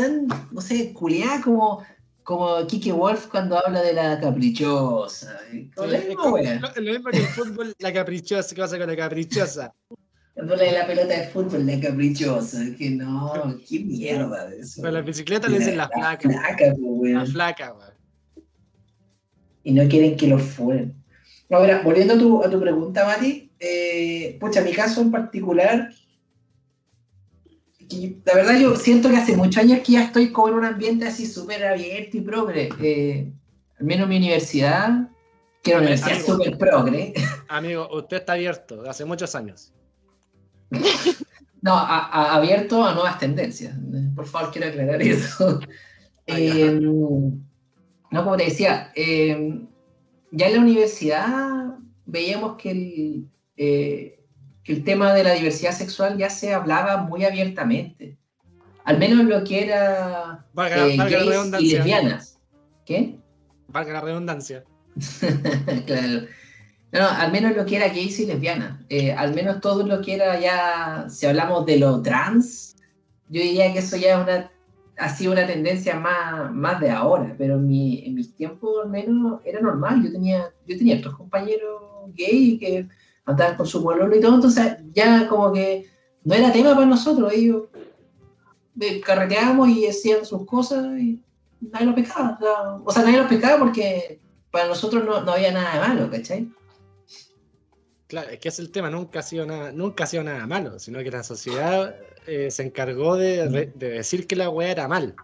[0.00, 1.82] tan, no sé, culiada como,
[2.22, 5.38] como Kike Wolf cuando habla de la caprichosa.
[5.74, 6.60] Con la Es misma como- wea.
[6.60, 9.72] lo, lo mismo que el fútbol, la caprichosa, ¿qué pasa con la caprichosa?
[10.34, 12.60] Cuando habla de la pelota de fútbol, la caprichosa.
[12.78, 13.32] Que no,
[13.68, 14.80] qué mierda de eso.
[14.80, 16.28] Con la bicicleta le dicen la flaca.
[16.28, 16.74] flaca.
[17.02, 17.90] La flaca, weón.
[19.62, 20.94] y no quieren que los fueren.
[21.50, 25.90] Ahora, volviendo a tu, a tu pregunta, Mati, eh, pucha, mi caso en particular,
[27.90, 30.64] que la verdad yo siento que hace muchos años que ya estoy como en un
[30.64, 32.68] ambiente así súper abierto y progre.
[32.80, 33.30] eh,
[33.78, 35.08] al menos mi universidad,
[35.62, 37.12] que era una universidad súper progre.
[37.48, 39.72] Amigo, usted está abierto hace muchos años.
[41.62, 43.76] No, a- a- abierto a nuevas tendencias.
[44.16, 45.60] Por favor, quiero aclarar eso.
[45.62, 45.66] Ah.
[46.26, 49.60] Eh, no, como te decía, eh,
[50.30, 51.74] ya en la universidad
[52.06, 54.19] veíamos que el, eh,
[54.64, 58.16] que el tema de la diversidad sexual ya se hablaba muy abiertamente.
[58.84, 62.38] Al menos lo que era Valga, eh, valga la gays y lesbianas.
[62.84, 63.18] ¿Qué?
[63.68, 64.64] Valga la redundancia.
[65.86, 66.26] claro.
[66.92, 68.80] No, no, al menos lo que era gays y lesbianas.
[68.88, 72.76] Eh, al menos todo lo que era ya, si hablamos de lo trans,
[73.28, 74.50] yo diría que eso ya es una,
[74.98, 78.90] ha sido una tendencia más, más de ahora, pero en, mi, en mis tiempos al
[78.90, 80.02] menos era normal.
[80.02, 81.80] Yo tenía, yo tenía otros compañeros
[82.14, 82.88] gay que
[83.24, 85.86] andaban con su pololo y todo, entonces ya como que
[86.24, 87.32] no era tema para nosotros.
[87.32, 87.64] Ellos
[88.80, 91.22] eh, carreteábamos y hacían sus cosas y
[91.60, 92.36] nadie los pescaba.
[92.38, 95.80] O sea, o sea, nadie los pescaba porque para nosotros no, no había nada de
[95.80, 96.50] malo, ¿cachai?
[98.08, 100.80] Claro, es que es el tema, nunca ha sido nada, nunca ha sido nada malo,
[100.80, 101.94] sino que la sociedad
[102.26, 105.14] eh, se encargó de, de decir que la weá era mal.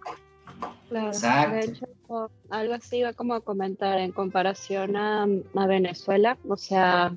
[0.89, 1.57] Claro, Exacto.
[1.57, 6.39] De hecho, algo así iba como a comentar en comparación a, a Venezuela.
[6.49, 7.17] O sea,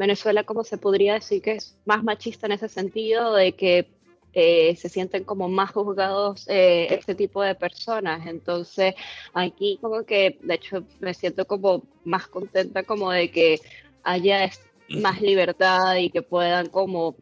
[0.00, 3.88] Venezuela como se podría decir que es más machista en ese sentido de que
[4.32, 8.26] eh, se sienten como más juzgados eh, este tipo de personas.
[8.26, 8.94] Entonces,
[9.34, 13.60] aquí como que, de hecho, me siento como más contenta como de que
[14.02, 14.50] haya
[14.88, 17.14] más libertad y que puedan como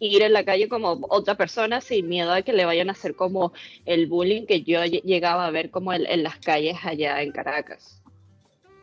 [0.00, 3.14] ir en la calle como otra persona sin miedo a que le vayan a hacer
[3.14, 3.52] como
[3.86, 7.30] el bullying que yo lle- llegaba a ver como en, en las calles allá en
[7.32, 8.02] Caracas.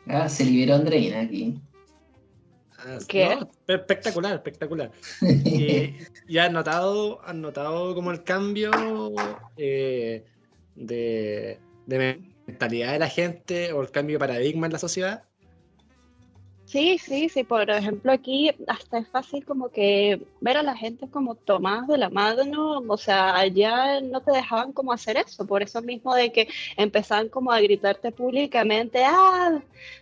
[0.07, 1.59] Ah, se liberó Andreina aquí.
[3.07, 3.35] ¿Qué?
[3.35, 4.91] no, espectacular, espectacular.
[5.21, 8.71] Y, y has notado, has notado como el cambio
[9.57, 10.23] eh,
[10.75, 15.23] de, de mentalidad de la gente o el cambio de paradigma en la sociedad.
[16.69, 21.09] Sí, sí, sí, por ejemplo aquí hasta es fácil como que ver a la gente
[21.09, 25.63] como tomadas de la mano, o sea, allá no te dejaban como hacer eso, por
[25.63, 29.59] eso mismo de que empezaban como a gritarte públicamente, ah,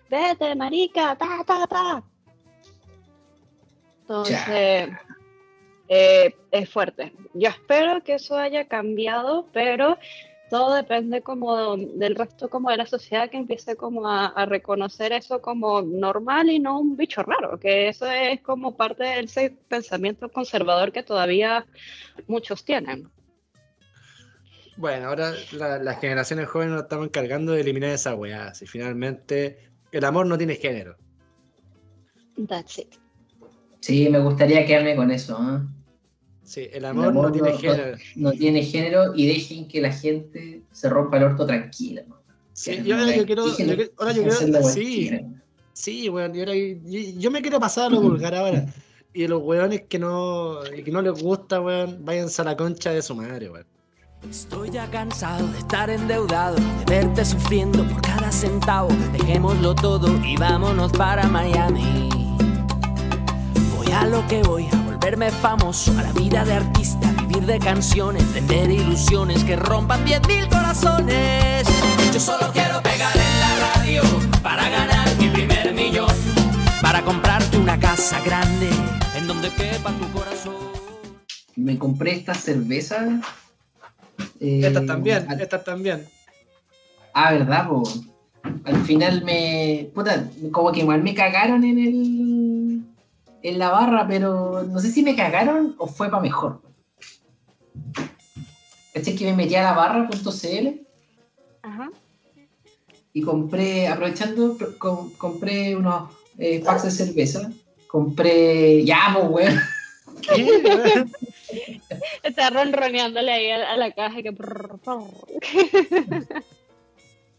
[0.09, 2.03] vete, marica, ta, ta, ta.
[4.09, 4.89] Entonces,
[5.89, 7.13] eh, es fuerte.
[7.33, 9.97] Yo espero que eso haya cambiado, pero
[10.49, 15.11] todo depende como del resto como de la sociedad que empiece como a, a reconocer
[15.11, 19.57] eso como normal y no un bicho raro, que eso es como parte de ese
[19.67, 21.65] pensamiento conservador que todavía
[22.27, 23.09] muchos tienen.
[24.77, 28.53] Bueno, ahora la- las generaciones jóvenes nos estamos encargando de eliminar esa weá.
[28.53, 30.95] Si finalmente el amor no tiene género.
[32.47, 32.95] That's it.
[33.79, 35.37] Sí, me gustaría quedarme con eso.
[35.39, 35.65] ¿ah?
[36.43, 37.97] Sí, el amor, amor no tiene no- género.
[38.15, 42.03] No tiene género y dejen que la gente se rompa el orto tranquila.
[42.07, 42.17] ¿no?
[42.53, 45.11] Sí, Que y ahora yo quiero, yo ahora yo quiero, sí,
[45.73, 46.75] sí, weón, y ahora yo,
[47.19, 48.65] yo me quiero pasar a lo vulgar ahora.
[49.13, 53.01] Y los weones que no, que no les gusta, weón, váyanse a la concha de
[53.01, 53.65] su madre, weón.
[54.29, 58.89] Estoy ya cansado de estar endeudado, de verte sufriendo por cada centavo.
[59.13, 62.09] Dejémoslo todo y vámonos para Miami.
[63.99, 68.31] A lo que voy, a volverme famoso, a la vida de artista, vivir de canciones,
[68.33, 71.67] vender ilusiones que rompan 10.000 corazones.
[72.13, 74.01] Yo solo quiero pegar en la radio
[74.43, 76.11] para ganar mi primer millón,
[76.81, 78.69] para comprarte una casa grande
[79.17, 80.55] en donde quepa tu corazón.
[81.55, 83.19] Me compré esta cerveza.
[84.39, 86.05] eh, Estas también, ah, estas también.
[87.13, 87.67] Ah, ¿verdad?
[87.67, 87.83] po?
[88.63, 89.89] al final me.
[89.93, 92.56] Puta, como que igual me cagaron en el.
[93.43, 96.61] En la barra, pero no sé si me cagaron o fue para mejor.
[98.93, 100.67] Este es que me metí a la barra.cl
[103.13, 107.51] y compré, aprovechando, pr- com- compré unos eh, packs de cerveza.
[107.87, 108.83] Compré.
[108.85, 109.59] Ya, pues, weón.
[112.23, 114.35] Está ronroneándole ahí a, a la caja y que.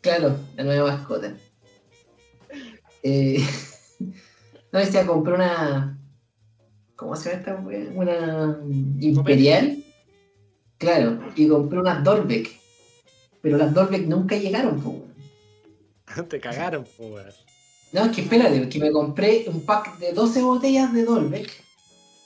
[0.00, 1.34] Claro, la nueva mascota.
[3.02, 3.44] Eh,
[4.72, 5.98] no, decía, compré una.
[6.96, 7.90] ¿Cómo se llama esta?
[7.94, 8.59] Una
[9.00, 9.78] Imperial.
[10.78, 12.50] Claro, y compré unas Dorbeck.
[13.40, 15.09] Pero las Dorbeck nunca llegaron, weón.
[16.28, 17.24] Te cagaron, weón.
[17.92, 21.50] No, es que espérate, que me compré un pack de 12 botellas de Dorbeck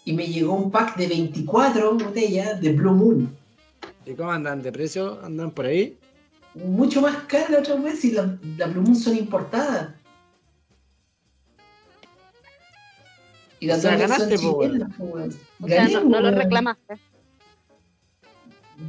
[0.04, 3.36] y me llegó un pack de 24 botellas de Blue Moon.
[4.04, 5.20] ¿Y cómo andan de precio?
[5.22, 5.96] ¿Andan por ahí?
[6.54, 8.26] Mucho más cara la otra vez y las
[8.58, 9.94] la Blue Moon son importadas.
[13.62, 14.72] Y las O sea, son ganaste, po, weón.
[14.72, 15.38] chilenas, weón.
[15.62, 16.98] O sea, Gané, no, no lo reclamaste.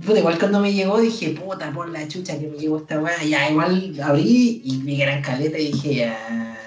[0.04, 3.22] Puta, igual cuando me llegó dije, puta, por la chucha que me llegó esta weá.
[3.22, 6.58] Ya, igual abrí y que eran caleta y dije, ya.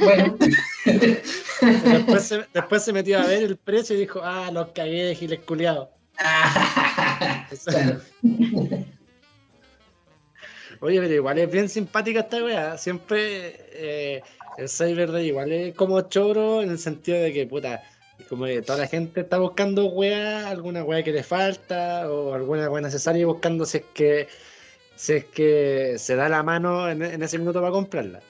[0.00, 0.36] Bueno.
[1.60, 5.38] Después se, después se metió a ver el precio y dijo, ah, los cagué, giles
[5.46, 5.88] culiados.
[7.64, 8.00] claro.
[10.80, 12.78] Oye, pero igual es bien simpática esta weá.
[12.78, 14.22] Siempre eh,
[14.58, 17.82] el Cyber Day igual es como choro en el sentido de que, puta,
[18.28, 22.68] como que toda la gente está buscando weá, alguna weá que le falta o alguna
[22.68, 24.28] weá necesaria y buscando si es que,
[24.96, 28.20] si es que se da la mano en, en ese minuto para comprarla.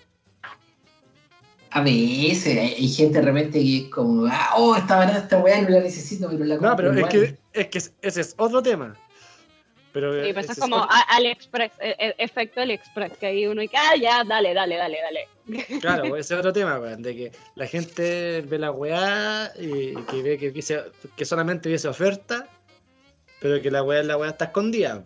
[1.71, 5.39] A veces hay, hay gente de repente que es como, ah, oh, está barata esta
[5.39, 7.13] weá, no la necesito, pero la compro No, pero es igual.
[7.53, 8.95] que, es que ese es otro tema.
[9.93, 13.77] Pero Sí, pues es como AliExpress, e- e- efecto AliExpress, que ahí uno y que,
[13.79, 15.29] ah, ya, dale, dale, dale, dale.
[15.81, 20.23] Claro, ese es otro tema, weón, de que la gente ve la weá y que
[20.23, 22.47] ve que, hubiese- que solamente hubiese oferta,
[23.41, 25.05] pero que la weá, la weá está escondida.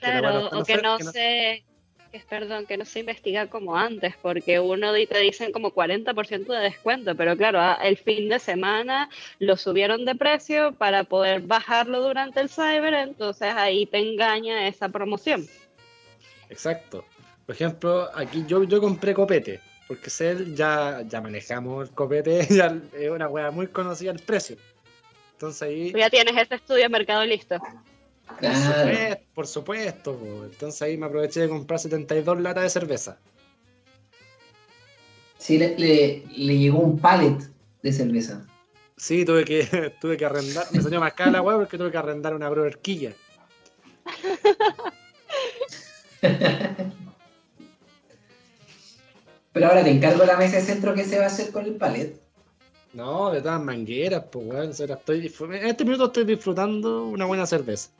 [0.00, 1.64] Claro, o que oferta, no que no- se,
[2.12, 6.58] que, perdón, que no se investiga como antes, porque uno te dicen como 40% de
[6.58, 12.40] descuento, pero claro, el fin de semana lo subieron de precio para poder bajarlo durante
[12.40, 15.46] el cyber, entonces ahí te engaña esa promoción.
[16.50, 17.04] Exacto.
[17.46, 22.78] Por ejemplo, aquí yo, yo compré copete, porque Cell ya, ya manejamos el copete, ya
[22.92, 24.56] es una weá muy conocida el precio.
[25.32, 27.56] Entonces ahí, ya tienes ese estudio de mercado listo.
[28.40, 30.44] Por supuesto, por supuesto, po.
[30.44, 33.18] entonces ahí me aproveché de comprar 72 latas de cerveza.
[35.38, 37.38] Sí, le, le, le llegó un pallet
[37.82, 38.46] de cerveza.
[38.96, 41.98] Sí, tuve que, tuve que arrendar, me salió más cara la weá porque tuve que
[41.98, 43.12] arrendar una broerquilla.
[49.52, 51.74] Pero ahora te encargo la mesa de centro que se va a hacer con el
[51.74, 52.16] pallet.
[52.92, 54.70] No, de todas mangueras, pues weón.
[54.70, 57.90] estoy en este minuto estoy disfrutando una buena cerveza.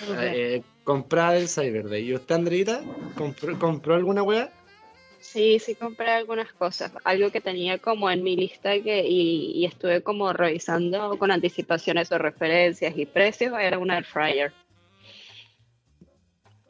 [0.00, 2.08] Eh, comprar el Cyber Day.
[2.08, 2.82] ¿Y usted, Andreita?
[3.16, 4.52] ¿Compró, compró alguna weá?
[5.20, 9.64] Sí, sí compré algunas cosas, algo que tenía como en mi lista que, y, y
[9.66, 14.52] estuve como revisando con anticipaciones o referencias y precios, era un air fryer.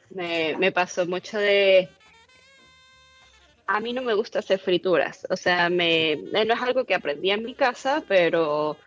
[0.09, 1.87] Me, me pasó mucho de...
[3.67, 6.95] A mí no me gusta hacer frituras, o sea, me, eh, no es algo que
[6.95, 8.77] aprendí en mi casa, pero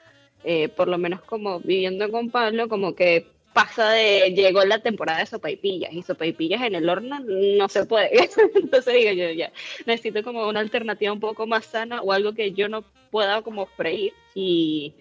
[0.43, 5.21] eh, por lo menos como viviendo con Pablo, como que pasa de, llegó la temporada
[5.21, 8.11] de sopaipillas y sopaipillas en el horno no se puede.
[8.55, 9.53] Entonces digo yo, ya,
[9.87, 13.67] necesito como una alternativa un poco más sana o algo que yo no pueda como
[13.67, 14.95] freír y,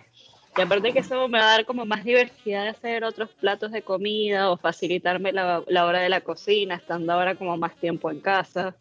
[0.58, 3.72] y aparte que eso me va a dar como más diversidad de hacer otros platos
[3.72, 8.12] de comida o facilitarme la, la hora de la cocina, estando ahora como más tiempo
[8.12, 8.76] en casa.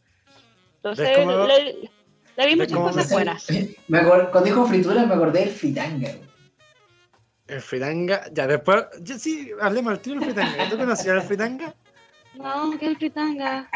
[0.76, 1.90] Entonces, ¿Ves cómo- le,
[2.36, 3.46] le vi muchas cosas me- buenas.
[3.86, 6.08] Me acor- cuando dijo fritura me acordé del fritanga.
[7.50, 8.30] El fritanga.
[8.32, 8.84] Ya, después.
[9.02, 10.68] Ya, sí, hablemos al tiro del fritanga.
[10.70, 11.74] ¿Tú conocías el fritanga?
[12.34, 13.68] No, que el fritanga.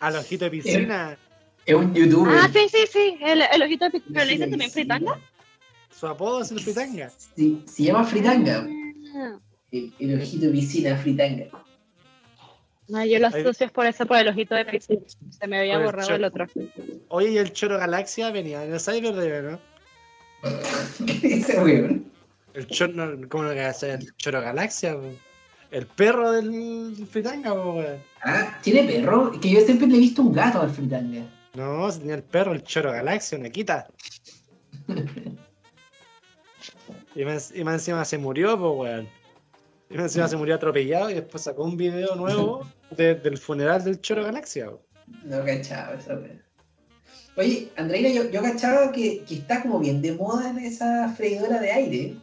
[0.00, 1.16] Al ojito de piscina.
[1.64, 2.34] Es un youtuber.
[2.36, 5.20] Ah, sí, sí, sí, el, el ojito de pi- ¿Pero le dicen también fritanga?
[5.90, 7.10] Su apodo es el fritanga.
[7.36, 8.66] Sí, se llama fritanga.
[9.14, 9.38] Ah.
[9.70, 11.46] El, el ojito de piscina, fritanga.
[12.88, 15.02] No, yo lo asocio por eso, por el ojito de piscina.
[15.30, 16.46] Se me había Por borrado el otro.
[17.08, 19.60] Oye, y el Choro Galaxia venía en el Cyber ¿no?
[21.06, 22.11] ¿Qué dice, weón?
[22.54, 24.94] El Choro, no, ¿cómo no que sea el Choro Galaxia?
[24.94, 25.08] po?
[25.70, 27.96] El perro del fritanga, po, weón.
[28.24, 29.32] Ah, ¿tiene perro?
[29.40, 31.24] Que yo siempre le he visto un gato al fritanga.
[31.54, 33.86] No, tenía el perro, el Choro Galaxia, una quita.
[37.14, 39.08] Y más, y más encima se murió, pues, weón.
[39.90, 43.84] Y más encima se murió atropellado y después sacó un video nuevo de- del funeral
[43.84, 44.68] del Choro Galaxia.
[44.70, 44.80] weón.
[45.24, 46.40] No cachaba esa wea.
[47.36, 51.58] Oye, Andreina, yo, yo cachaba que, que está como bien de moda en esa freidora
[51.60, 52.14] de aire.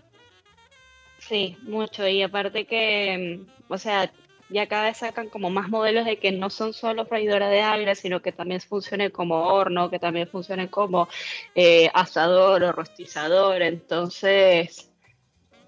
[1.30, 2.07] Sí, mucho.
[2.07, 4.11] Y aparte que, mm, o sea,
[4.49, 7.93] ya cada vez sacan como más modelos de que no son solo freidora de aire,
[7.93, 11.07] sino que también funcionen como horno, que también funcionen como
[11.53, 13.61] eh, asador o rostizador.
[13.61, 14.91] Entonces,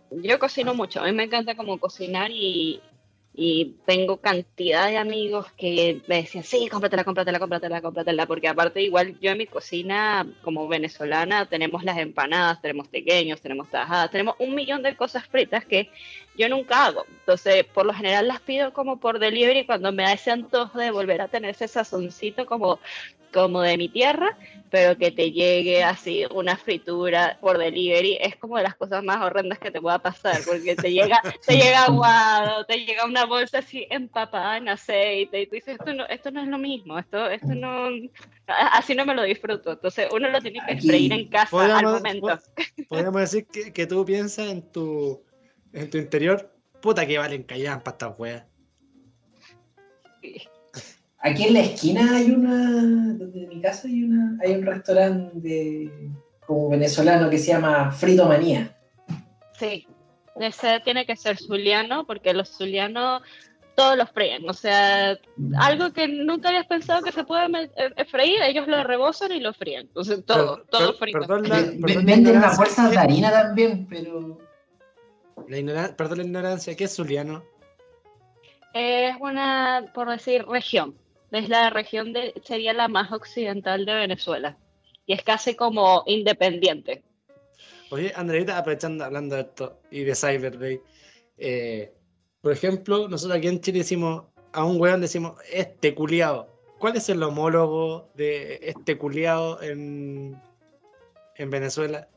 [0.10, 1.02] yo cocino mucho.
[1.02, 2.82] A mí me encanta como cocinar y,
[3.34, 8.82] y tengo cantidad de amigos que me decían, sí, cómpratela, cómpratela, cómpratela, cómpratela, porque aparte
[8.82, 14.36] igual yo en mi cocina como venezolana tenemos las empanadas, tenemos pequeños, tenemos tajadas, tenemos
[14.40, 15.90] un millón de cosas fritas que
[16.38, 17.06] yo nunca hago.
[17.20, 20.92] Entonces, por lo general las pido como por delivery cuando me da ese antojo de
[20.92, 22.80] volver a tener ese sazoncito como,
[23.32, 24.38] como de mi tierra,
[24.70, 29.22] pero que te llegue así una fritura por delivery es como de las cosas más
[29.22, 33.60] horrendas que te pueda pasar, porque te llega, te llega aguado, te llega una bolsa
[33.60, 37.30] así empapada en aceite y tú dices, esto no, esto no es lo mismo, esto,
[37.30, 37.90] esto no,
[38.48, 39.74] así no me lo disfruto.
[39.74, 41.50] Entonces uno lo tiene que freír en casa al
[41.84, 42.40] Podríamos- momento.
[42.88, 45.22] Podríamos decir que, que tú piensas en tu,
[45.74, 46.50] en tu interior,
[46.82, 48.44] puta que valen callar para estas weas.
[51.24, 55.92] Aquí en la esquina hay una, donde mi casa hay una, hay un restaurante
[56.48, 58.76] como venezolano que se llama Frito Manía.
[59.60, 59.86] Sí,
[60.40, 63.22] ese tiene que ser zuliano, porque los zulianos
[63.76, 64.50] todos los fríen.
[64.50, 65.16] O sea,
[65.60, 69.40] algo que nunca habías pensado que se puede me- eh, freír, ellos lo rebosan y
[69.40, 69.82] lo fríen.
[69.82, 71.20] Entonces, todo, Per- todo per- frito.
[71.20, 74.38] Perdón la, Ve- perdón ve- la Venden ignorancia, bolsas de ¿qué- harina también, pero
[75.48, 77.44] la ignora- perdón la ignorancia, ¿qué es Zuliano?
[78.74, 80.96] Es una, por decir, región.
[81.32, 84.58] Es la región de, sería la más occidental de Venezuela.
[85.06, 87.04] Y es casi como independiente.
[87.90, 90.82] Oye, Andreita, aprovechando, hablando de esto y de Cyber Day,
[91.38, 91.94] eh,
[92.42, 96.48] por ejemplo, nosotros aquí en Chile decimos, a un weón decimos, este culiado.
[96.80, 100.42] ¿Cuál es el homólogo de este culiado en,
[101.36, 102.08] en Venezuela?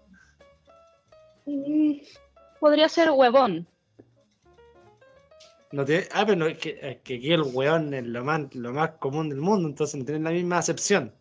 [1.44, 1.98] Mm,
[2.64, 3.66] Podría ser huevón.
[5.74, 8.42] No tiene- ah, pero no, es, que, es que aquí el weón es lo más,
[8.54, 11.12] lo más común del mundo, entonces no tienen la misma acepción.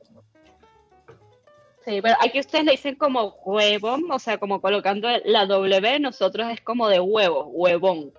[1.84, 6.47] Sí, pero aquí ustedes le dicen como huevón, o sea, como colocando la W, nosotros
[6.51, 8.14] es como de huevo, huevón.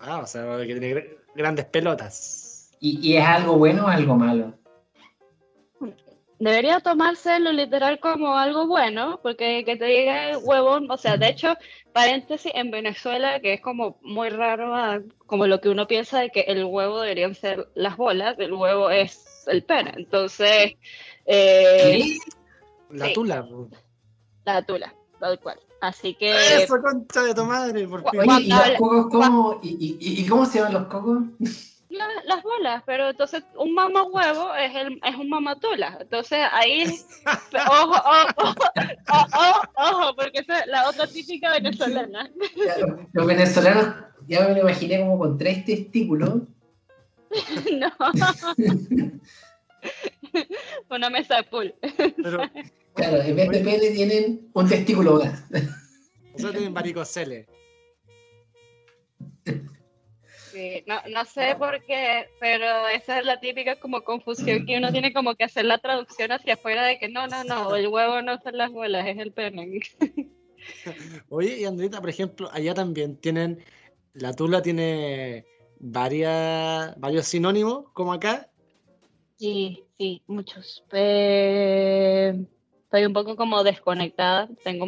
[0.00, 2.70] Ah, o sea, que tiene gr- grandes pelotas.
[2.78, 4.52] ¿y, y es algo bueno o algo malo?
[6.40, 11.54] Debería tomárselo literal como algo bueno, porque que te diga huevón, o sea, de hecho,
[11.92, 16.30] paréntesis, en Venezuela, que es como muy raro, ah, como lo que uno piensa de
[16.30, 20.76] que el huevo deberían ser las bolas, el huevo es el pene, entonces,
[21.26, 22.04] eh.
[22.88, 23.12] La Sí.
[23.12, 23.46] tula.
[24.46, 25.60] la tula, tal cual.
[25.82, 28.02] Así que, Eso, concha de tu madre, por.
[28.18, 29.60] Oye, ¿y los cocos cómo?
[29.62, 31.22] ¿Y, y, y cómo se llaman los cocos?
[31.90, 36.84] La- las bolas, pero entonces un mamá huevo es, el, es un mamatula, entonces ahí,
[37.68, 38.54] ojo, ojo, ojo,
[39.12, 42.30] ojo, ojo, porque esa es la otra típica venezolana.
[42.56, 43.94] Los, los venezolanos,
[44.26, 46.42] ya me lo imaginé como con tres testículos.
[47.72, 47.90] No.
[50.90, 51.74] Una mesa de pool.
[51.96, 52.40] Pero
[52.94, 55.44] Claro, en vez de pene tienen un testículo más.
[56.32, 57.46] nosotros tienen varicoceles.
[60.52, 64.90] Sí, no, no sé por qué, pero esa es la típica como confusión que uno
[64.90, 68.20] tiene como que hacer la traducción hacia afuera de que no, no, no, el huevo
[68.22, 69.80] no son las bolas, es el pene.
[71.28, 73.64] Oye, y Andrita, por ejemplo, allá también tienen,
[74.14, 75.44] la tula tiene
[75.78, 78.50] varias, varios sinónimos, como acá.
[79.36, 80.84] Sí, sí, muchos.
[80.92, 82.34] Eh,
[82.82, 84.86] estoy un poco como desconectada, tengo,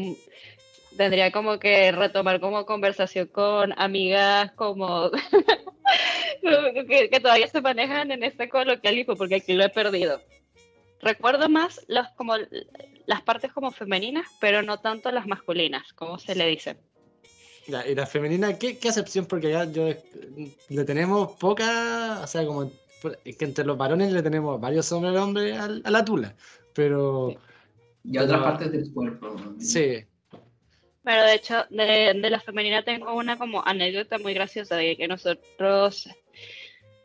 [0.97, 5.11] tendría como que retomar como conversación con amigas como
[6.89, 10.21] que, que todavía se manejan en ese coloquialismo porque aquí lo he perdido.
[11.01, 12.35] Recuerdo más los, como
[13.07, 16.77] las partes como femeninas, pero no tanto las masculinas, como se le dice.
[17.67, 19.27] Ya, y la femenina, ¿qué, qué acepción?
[19.27, 19.89] Porque allá yo,
[20.69, 22.71] le tenemos poca, o sea, como
[23.25, 26.35] es que entre los varones le tenemos varios hombres al- a la tula,
[26.73, 27.35] pero
[28.05, 29.37] Y otras Pero- partes del cuerpo.
[29.59, 30.05] sí,
[31.05, 35.09] Pero de hecho, de, de la femenina tengo una como anécdota muy graciosa de que
[35.09, 36.09] nosotros,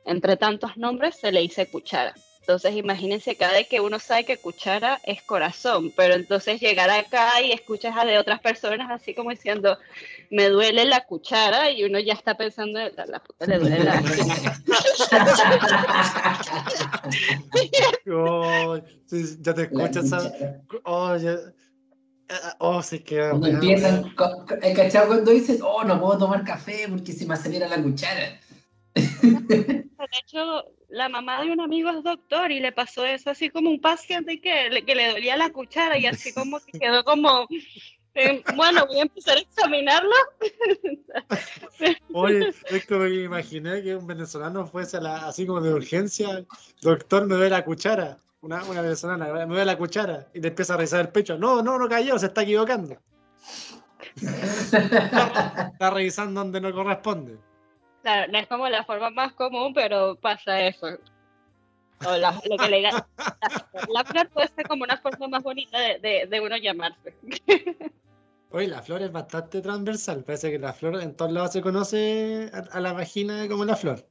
[0.05, 2.15] entre tantos nombres, se le dice cuchara.
[2.39, 7.41] Entonces imagínense cada vez que uno sabe que cuchara es corazón, pero entonces llegar acá
[7.41, 9.77] y escuchas a de otras personas así como diciendo,
[10.29, 14.01] me duele la cuchara y uno ya está pensando, la, la puta le duele la
[18.09, 20.31] Oh, sí, ya te escuchas, ¿sabes?
[20.31, 20.81] cuchara.
[20.85, 21.53] Oh, ya-
[22.59, 26.43] oh, sí que Cuando empiezan, co- co- ¿hay cachado cuando dicen, oh, no puedo tomar
[26.43, 28.39] café porque se me acelera la cuchara?
[28.93, 33.69] De hecho, la mamá de un amigo es doctor y le pasó eso así como
[33.71, 37.47] un paciente que le, que le dolía la cuchara y así como que quedó como,
[38.13, 40.13] eh, bueno, voy a empezar a examinarlo.
[42.13, 45.73] Oye, es como que me imaginé que un venezolano fuese a la- así como de
[45.73, 46.45] urgencia,
[46.81, 48.17] doctor, me duele la cuchara.
[48.41, 50.27] Una, una venezolana, me duele la cuchara.
[50.33, 51.37] Y le empieza a revisar el pecho.
[51.37, 52.97] No, no, no cayó, se está equivocando.
[54.17, 57.37] Está revisando donde no corresponde.
[58.01, 60.87] Claro, no es como la forma más común, pero pasa eso.
[62.05, 63.07] O la, lo que le la,
[63.89, 67.15] la flor puede ser como una forma más bonita de, de, de uno llamarse.
[68.51, 70.23] Oye, la flor es bastante transversal.
[70.23, 73.75] Parece que la flor en todos lados se conoce a, a la vagina como la
[73.75, 74.07] flor.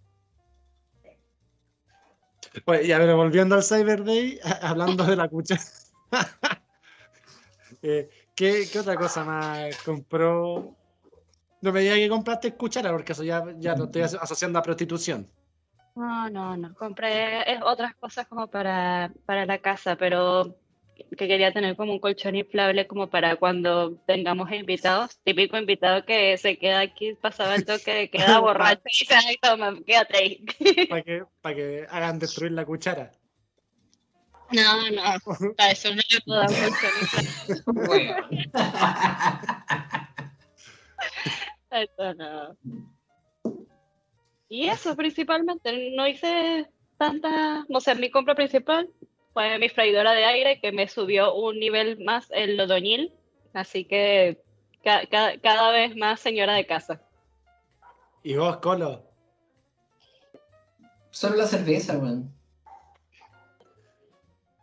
[2.65, 5.61] Oye, ya, pero volviendo al Cyber Day, hablando de la cuchara.
[7.83, 10.75] Eh, ¿qué, otra cosa más compró?
[11.61, 14.63] No me digas que compraste cuchara, porque eso ya, ya lo estoy aso- asociando a
[14.63, 15.29] prostitución.
[15.95, 16.75] No, no, no.
[16.75, 20.57] Compré eh, otras cosas como para, para la casa, pero
[20.97, 25.19] que quería tener como un colchón inflable como para cuando tengamos invitados.
[25.25, 29.75] Típico invitado que se queda aquí, pasaba el toque, queda borracho y dice, ay, toma,
[29.87, 30.45] quédate ahí.
[30.89, 33.13] Para que, para que hagan destruir la cuchara.
[34.53, 35.03] No, no,
[35.57, 38.47] para eso no le puedo dar un colchón inflable.
[41.69, 42.57] Eso no.
[44.49, 48.89] Y eso principalmente, no hice tanta, o sea, mi compra principal
[49.37, 53.13] fue mi freidora de aire que me subió un nivel más el odoñil,
[53.53, 54.43] así que
[54.83, 57.03] ca- ca- cada vez más señora de casa.
[58.23, 59.03] Y vos, Colo,
[61.11, 62.33] Solo la cerveza, weón.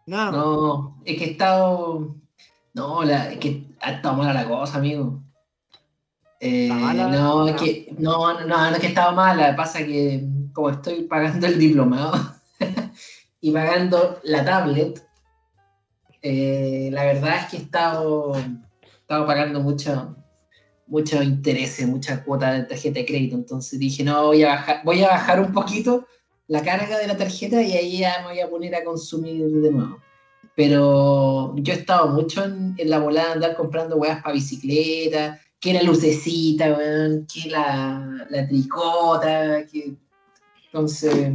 [0.07, 0.31] más.
[0.33, 2.15] No, es que he estado.
[2.73, 5.21] No, la, es que ha estado mala la cosa, amigo.
[6.39, 7.07] Eh, ¿Está mala?
[7.09, 7.93] No, es que.
[7.99, 9.55] No, no, no, no es que he estado mala.
[9.55, 12.13] Pasa que, como estoy pagando el diplomado
[13.43, 15.05] y pagando la tablet,
[16.21, 20.15] eh, la verdad es que he estado, he estado pagando mucho,
[20.87, 23.35] mucho interés, mucha cuota de tarjeta de crédito.
[23.35, 26.07] Entonces dije, no, voy a bajar, voy a bajar un poquito
[26.47, 29.71] la carga de la tarjeta y ahí ya me voy a poner a consumir de
[29.71, 29.97] nuevo.
[30.55, 35.73] Pero yo he estado mucho en, en la volada andar comprando weas para bicicleta, que
[35.73, 36.77] la lucecita,
[37.27, 39.97] que la, la tricota, que...
[40.67, 41.33] Entonces...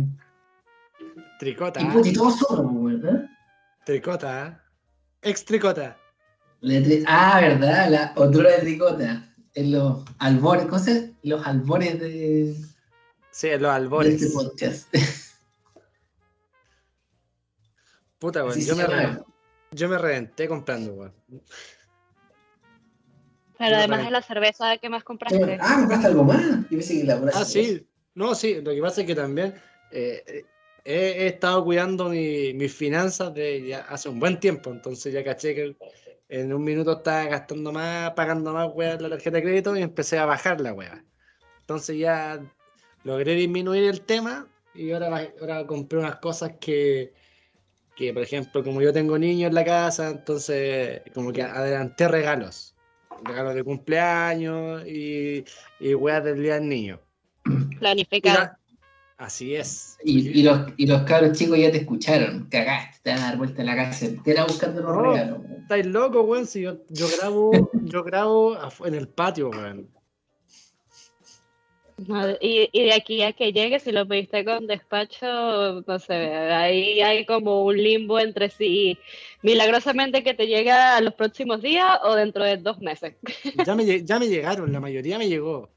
[1.38, 3.28] Tricota, Y, solo, weón, ¿eh?
[3.84, 4.56] tricota, ¿eh?
[5.22, 5.96] ex tricota.
[6.60, 7.88] La tri- Ah, ¿verdad?
[7.90, 9.24] La otra de tricota.
[9.54, 11.14] En los albores, ¿cómo se?
[11.22, 12.54] Los albores de,
[13.30, 14.20] Sí, los de albores.
[14.20, 14.92] este podcast.
[18.18, 18.84] Puta, weón, Así yo me,
[19.70, 21.14] yo reventé comprando, weón.
[23.58, 25.58] Pero Yo además de la cerveza, ¿qué más compraste?
[25.60, 26.40] Ah, ¿compraste algo más?
[26.42, 27.86] Yo pensé que la Ah, sí.
[28.14, 29.54] No, sí, lo que pasa es que también
[29.92, 30.44] eh, eh,
[30.88, 35.22] he, he estado cuidando mi- mis finanzas de ya hace un buen tiempo, entonces ya
[35.22, 35.76] caché que
[36.30, 40.18] en un minuto estaba gastando más, pagando más en la tarjeta de crédito y empecé
[40.18, 41.04] a bajar la weá.
[41.60, 42.40] Entonces ya
[43.04, 47.12] logré disminuir el tema y ahora, ahora compré unas cosas que,
[47.94, 52.74] que, por ejemplo, como yo tengo niños en la casa, entonces como que adelanté regalos.
[53.24, 55.44] Regalos de cumpleaños y,
[55.80, 57.00] y weas del día del niño.
[57.78, 58.57] Planificado.
[59.18, 59.98] Así es.
[60.04, 62.48] Y, y los, y los cabros chicos ya te escucharon.
[62.48, 64.22] Cagaste, te van a dar vuelta en la cárcel.
[64.22, 65.02] Te era buscando los No.
[65.12, 65.40] regalos.
[65.62, 66.46] Estáis locos, weón.
[66.46, 68.56] Si yo, yo grabo, yo grabo
[68.86, 69.88] en el patio, weón.
[72.40, 77.00] Y, y de aquí a que llegue, si lo pediste con despacho, no sé, ahí
[77.00, 78.96] hay como un limbo entre si
[79.42, 83.16] milagrosamente que te llega a los próximos días o dentro de dos meses.
[83.66, 85.70] Ya me, ya me llegaron, la mayoría me llegó.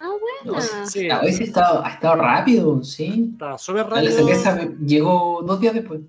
[0.00, 0.58] Ah, bueno.
[0.58, 3.28] No, Sí, A veces ha estado, ha estado rápido, sí.
[3.32, 4.12] estaba súper La rápido.
[4.16, 6.00] cerveza llegó dos días después.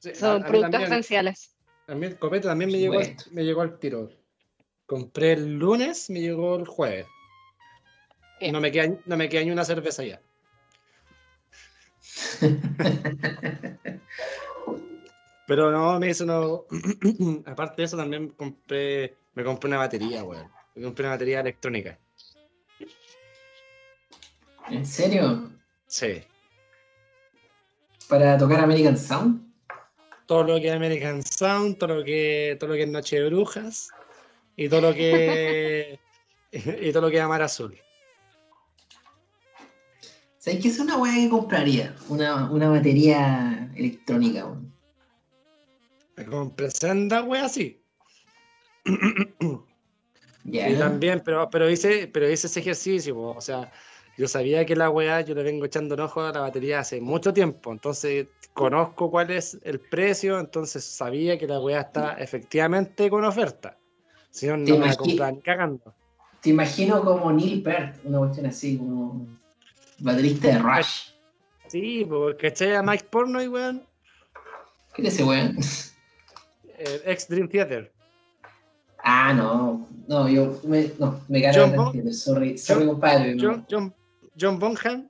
[0.00, 1.56] Sí, Son a productos también, esenciales.
[1.86, 4.10] a mí el copete también me llegó, al- me llegó al tiro.
[4.86, 7.06] Compré el lunes, me llegó el jueves.
[8.40, 8.52] Bien.
[8.52, 10.20] No me, queda, no me queda ni una cerveza ya.
[15.46, 16.64] Pero no, me hizo no.
[17.46, 19.16] Aparte de eso, también compré.
[19.34, 20.48] Me compré una batería, weón.
[20.78, 21.98] Me compré una batería electrónica.
[24.70, 25.50] ¿En serio?
[25.88, 26.22] Sí.
[28.08, 29.42] ¿Para tocar American Sound?
[30.26, 33.28] Todo lo que es American Sound, todo lo que, todo lo que es Noche de
[33.28, 33.88] Brujas.
[34.54, 35.98] Y todo lo que.
[36.52, 37.76] y todo lo que es Amar Azul.
[40.38, 41.96] ¿Sabes qué es una weá que compraría?
[42.08, 44.72] Una, una batería electrónica, weón.
[46.14, 47.82] Me compré senda, weón, así.
[50.44, 50.68] Ya.
[50.68, 53.70] Y también, pero, pero hice, pero hice ese ejercicio, po, o sea,
[54.16, 57.00] yo sabía que la weá, yo le vengo echando un ojo a la batería hace
[57.00, 63.10] mucho tiempo, entonces conozco cuál es el precio, entonces sabía que la weá está efectivamente
[63.10, 63.76] con oferta.
[64.30, 65.94] Si no, ¿Te no me compran ni cagando.
[66.40, 69.26] Te imagino como Neil Peart, una cuestión así, como
[69.98, 71.10] baterista de Rush.
[71.68, 73.84] Sí, porque eché a Mike Pornoy, weón,
[74.94, 75.56] ¿Qué es ese weón?
[76.78, 77.92] el ex Dream Theater.
[79.10, 79.88] Ah, no.
[80.06, 83.36] No, yo me, no, me John cargo Bon- Sorry, sorry, John- compadre.
[83.40, 83.94] John, John,
[84.38, 85.08] John Bonham,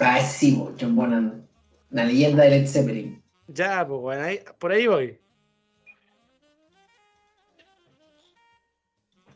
[0.00, 1.42] Ah, sí, John Bonham.
[1.90, 3.20] La leyenda de Led Zeppelin.
[3.48, 5.18] ya, pues, weón, ahí- por ahí voy.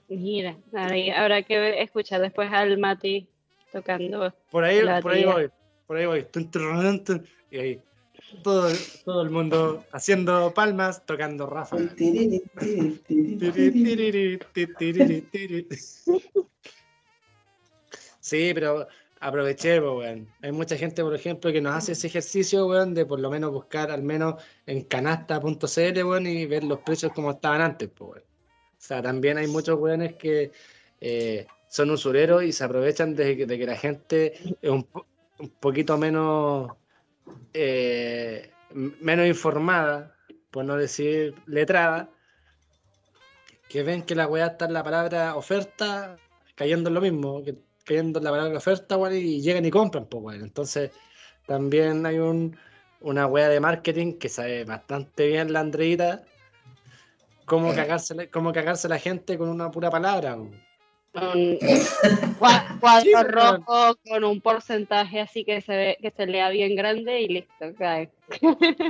[0.08, 3.26] Mira, ahí habrá que escuchar después al Mati
[3.72, 4.32] tocando.
[4.50, 5.50] Por ahí, por ahí voy,
[5.88, 6.22] por ahí voy.
[6.24, 7.82] Tun, tun, Y ahí,
[8.42, 8.70] todo,
[9.04, 11.76] todo el mundo haciendo palmas, tocando Rafa.
[18.20, 18.86] Sí, pero
[19.20, 20.28] aproveché, pues, weón.
[20.42, 23.52] Hay mucha gente, por ejemplo, que nos hace ese ejercicio, weón, de por lo menos
[23.52, 28.22] buscar al menos en canasta.cl, weón, y ver los precios como estaban antes, pues, weón.
[28.22, 30.50] O sea, también hay muchos weones que
[31.00, 34.86] eh, son usureros y se aprovechan de de que la gente es un,
[35.38, 36.72] un poquito menos,
[37.52, 40.14] eh, menos informada,
[40.50, 42.10] por no decir letrada,
[43.68, 46.16] que ven que la weá está en la palabra oferta,
[46.54, 50.06] cayendo en lo mismo, que, cayendo en la palabra oferta, weón, y llegan y compran,
[50.06, 50.42] pues, weón.
[50.42, 50.90] Entonces,
[51.46, 52.56] también hay un,
[53.00, 56.22] una weá de marketing que sabe bastante bien la Andreita,
[57.46, 60.36] cómo cagarse, la- cómo cagarse la gente con una pura palabra.
[61.14, 61.58] Un
[62.38, 67.20] cua- cuadro rojo con un porcentaje así que se ve, que se lea bien grande
[67.20, 68.10] y listo, cae.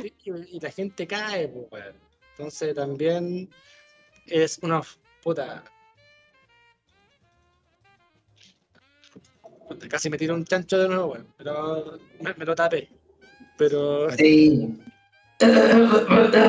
[0.01, 1.95] Sí, y, la gente cae, pues, weón.
[2.37, 3.51] Entonces también
[4.27, 4.83] es una
[5.23, 5.64] puta.
[9.89, 11.27] Casi me tiró un chancho de nuevo, weón.
[11.37, 12.89] Pero me, me lo tapé.
[13.59, 14.79] Pero Sí.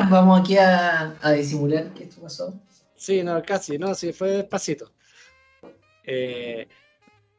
[0.08, 2.54] Vamos aquí a, a disimular que esto pasó.
[2.94, 4.93] sí, no, casi, no, sí, fue despacito.
[6.06, 6.68] Eh,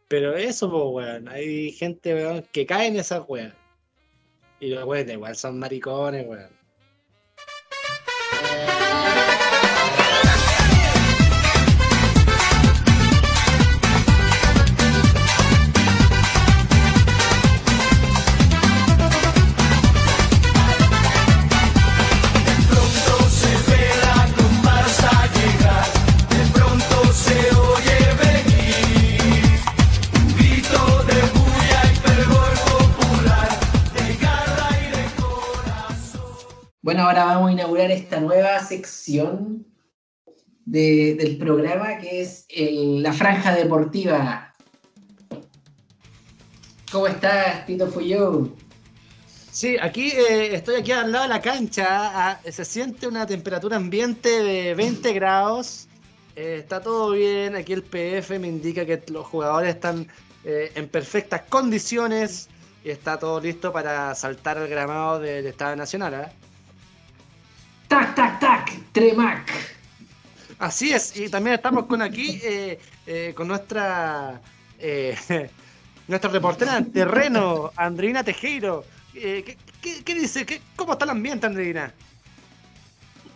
[0.08, 1.28] pero eso, pues, weón.
[1.30, 3.54] Hay gente, weón, que cae en esas weas.
[4.60, 6.65] Y los weones igual son maricones, weón.
[37.66, 39.66] Inaugurar esta nueva sección
[40.66, 44.54] de- del programa que es la franja deportiva.
[46.92, 48.50] ¿Cómo estás, Tito Fuyo?
[49.52, 51.86] Sí, aquí eh, estoy aquí al lado de la cancha.
[51.90, 55.88] ah, se siente una temperatura ambiente de 20 grados.
[56.36, 57.56] eh, está todo bien.
[57.56, 60.06] Aquí el PF me indica que los jugadores están
[60.44, 62.50] eh, en perfectas condiciones
[62.84, 66.32] y está todo listo para saltar al gramado del Estado Nacional.
[67.88, 68.72] ¡Tac, tac, tac!
[68.92, 69.52] ¡Tremac!
[70.60, 74.42] Así es, y también estamos con aquí, eh, eh, con nuestra
[74.80, 75.16] eh,
[76.08, 78.86] nuestra reportera en terreno, Andreina Tejero.
[79.14, 80.46] Eh, ¿qué, qué- qué dice?
[80.46, 81.94] ¿Qué- ¿Cómo está el ambiente, Andreina?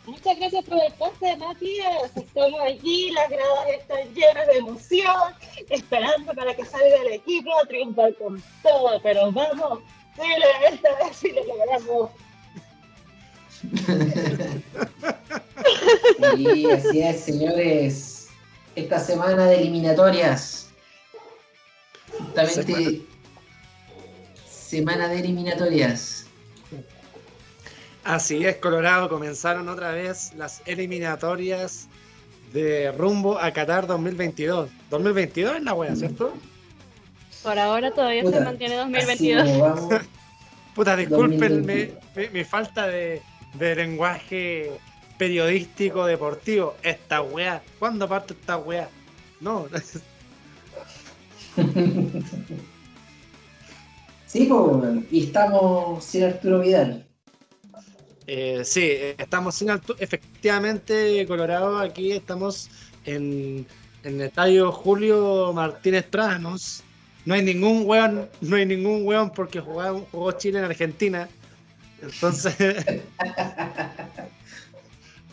[0.05, 2.11] Muchas gracias por el pase, Matías.
[2.15, 5.33] Estamos aquí, las gradas están llenas de emoción,
[5.69, 8.99] esperando para que salga el equipo a triunfar con todo.
[9.03, 9.79] Pero vamos,
[10.15, 12.09] Chile, esta vez sí lo logramos.
[16.35, 18.27] Sí, así es, señores.
[18.75, 20.69] Esta semana de eliminatorias.
[22.17, 22.63] Justamente.
[22.63, 22.99] Semana.
[24.45, 26.25] Semana de eliminatorias.
[28.03, 31.87] Así es, Colorado, comenzaron otra vez las eliminatorias
[32.53, 34.69] de rumbo a Qatar 2022.
[34.89, 36.33] 2022 es la wea, ¿cierto?
[37.43, 39.43] Por ahora todavía Puta, se mantiene Así 2022.
[39.43, 39.93] como vamos.
[40.75, 42.15] Puta, discúlpenme 2022.
[42.15, 43.21] mi, mi falta de,
[43.53, 44.71] de lenguaje
[45.17, 46.75] periodístico deportivo.
[46.83, 48.89] Esta wea, ¿cuándo parte esta wea?
[49.41, 49.67] No,
[54.25, 57.05] Sí, pues, y estamos sin Arturo Vidal.
[58.27, 59.95] Eh, sí, estamos sin alto.
[59.97, 62.69] Efectivamente, Colorado, aquí estamos
[63.05, 63.65] en,
[64.03, 66.83] en el estadio Julio Martínez Pranos.
[67.25, 71.27] No hay ningún weón, no hay ningún weón porque jugaba- jugó Chile en Argentina.
[72.01, 72.55] Entonces,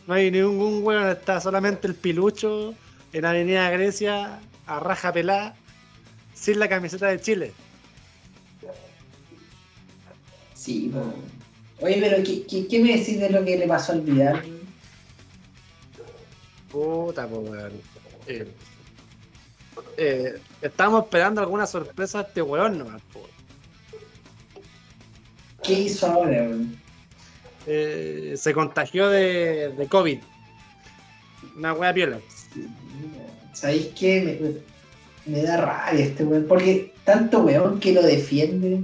[0.07, 2.75] no hay ningún weón, está solamente el pilucho
[3.13, 5.55] en Avenida Grecia, a raja pelá,
[6.35, 7.53] sin la camiseta de Chile.
[10.55, 11.15] Sí, po.
[11.85, 14.43] Oye, pero ¿qué, qué, qué me decís de lo que le pasó al Vidal?
[16.71, 17.73] Puta, weón.
[18.27, 18.53] Eh,
[19.97, 23.29] eh, estamos esperando alguna sorpresa de este weón nomás, po.
[25.67, 26.79] ¿Qué hizo ahora, weón?
[27.67, 30.19] Eh, se contagió de, de COVID.
[31.57, 32.21] Una wea piola.
[33.53, 34.63] ¿Sabéis qué?
[35.27, 36.47] Me, me da rabia este weón.
[36.47, 38.81] Porque tanto weón que lo defiende.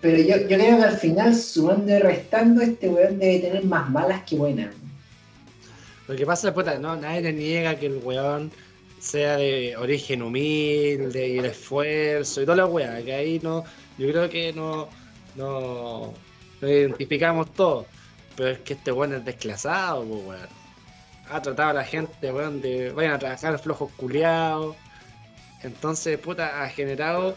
[0.00, 3.90] Pero yo, yo creo que al final, sumando y restando, este weón debe tener más
[3.90, 4.74] malas que buenas.
[6.06, 8.52] Lo que pasa es, puta, no, nadie le niega que el weón
[9.00, 13.64] sea de origen humilde y el esfuerzo y toda la weá, que ahí no,
[13.98, 14.88] yo creo que no,
[15.36, 16.12] no,
[16.60, 17.86] lo identificamos todos.
[18.36, 20.48] Pero es que este weón es desclasado, weón.
[21.30, 24.76] Ha tratado a la gente, weón, de vayan a trabajar flojos culiados.
[25.62, 27.36] Entonces, puta, ha generado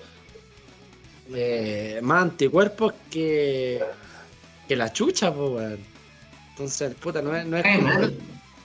[1.33, 3.83] eh, más anticuerpos que,
[4.67, 5.79] que la chucha, po, weón.
[6.51, 8.11] Entonces, puta, no es, no es como-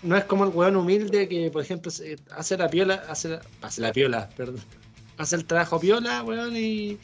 [0.03, 1.93] no es como el weón humilde que, por ejemplo,
[2.37, 4.61] hace la piola, hace la, hace la piola, perdón.
[5.19, 6.99] Hace el trabajo piola, weón, y,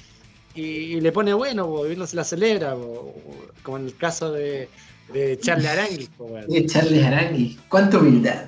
[0.59, 3.14] y, y le pone bueno, po, y uno se la celebra, po,
[3.62, 4.68] como en el caso de,
[5.12, 6.48] de Charlie Arangui, po, weón.
[6.48, 7.59] De Charles Arangui.
[7.68, 8.46] ¿Cuánta humildad?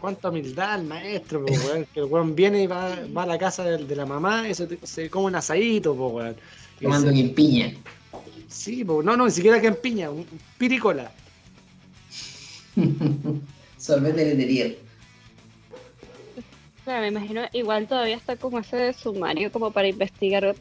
[0.00, 3.64] Cuánta humildad el maestro, weón, que el weón viene y va, va a la casa
[3.64, 6.36] de, la mamá y se, se come un asadito, po, weón.
[6.80, 7.72] Y Tomando se- piña.
[8.48, 11.10] sí, po, no, no, ni siquiera que en piña, un un piricola.
[13.78, 14.78] Sorbete de Terier.
[16.84, 20.54] Claro, me imagino, igual todavía está como ese sumario como para investigar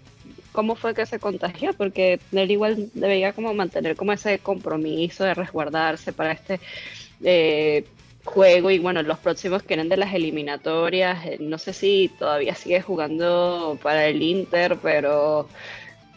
[0.53, 5.33] cómo fue que se contagió, porque él igual debería como mantener como ese compromiso de
[5.33, 6.61] resguardarse para este
[7.23, 7.83] eh,
[8.23, 12.55] juego y bueno, los próximos que eran de las eliminatorias, eh, no sé si todavía
[12.55, 15.49] sigue jugando para el Inter, pero,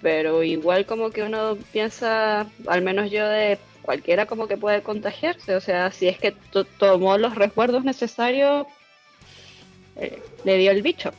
[0.03, 5.55] pero igual como que uno piensa, al menos yo de cualquiera como que puede contagiarse,
[5.57, 8.67] o sea, si es que to- tomó los resguardos necesarios,
[9.97, 11.11] eh, le dio el bicho.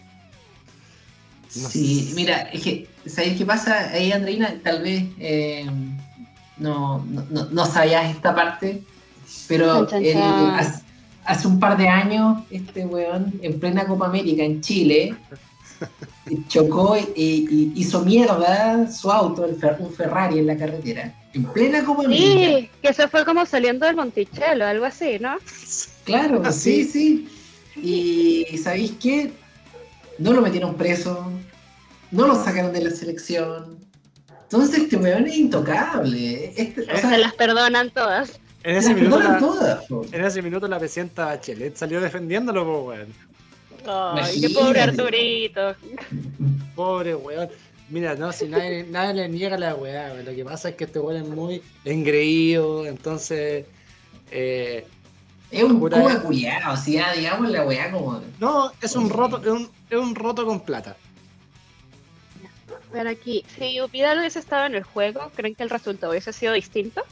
[1.56, 2.16] No Sí, sé.
[2.16, 4.54] mira, es que, ¿sabéis qué pasa ahí, Andreina?
[4.64, 5.66] Tal vez eh,
[6.58, 8.82] no, no, no- sabías esta parte,
[9.48, 10.82] pero el- hace,
[11.26, 15.16] hace un par de años, este weón, en plena Copa América en Chile,
[16.48, 21.46] chocó y, y hizo mierda su auto, el Fer- un Ferrari en la carretera, en
[21.46, 22.58] plena Copa América.
[22.60, 25.38] Sí, que se fue como saliendo del Monticello, algo así, ¿no?
[26.04, 27.28] Claro, Ah, sí, sí.
[27.74, 28.46] sí.
[28.52, 29.32] Y ¿sabéis qué?
[30.18, 31.32] No lo metieron preso,
[32.12, 33.80] no lo sacaron de la selección.
[34.44, 36.54] Entonces este weón es intocable.
[36.60, 38.40] Este, o sea, se las perdonan todas.
[38.64, 40.08] En las ese minuto perdonan la, todas, po.
[40.12, 43.14] en ese minuto la presidenta Bachelet salió defendiéndolo, po, weón.
[43.86, 45.76] Ay, qué pobre Arturito.
[46.76, 47.50] Pobre weón.
[47.90, 50.26] Mira, no, si nadie, nadie le niega la weá, weón.
[50.26, 53.66] Lo que pasa es que este weón es muy engreído, entonces.
[54.32, 54.86] eh,
[55.52, 58.22] Es un cuba culiado, o sea, digamos la weá como.
[58.40, 60.98] no, es un roto, es un, es un roto con plata.
[62.92, 66.54] Pero aquí, si Upidal hubiese estado en el juego, ¿creen que el resultado hubiese sido
[66.54, 67.04] distinto?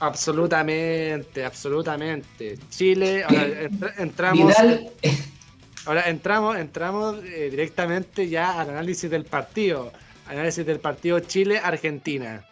[0.00, 2.58] Absolutamente, absolutamente.
[2.70, 4.90] Chile, ahora entra- entramos, Vidal,
[5.86, 9.92] ahora entramos, entramos eh, directamente ya al análisis del partido.
[10.26, 12.44] Análisis del partido Chile-Argentina.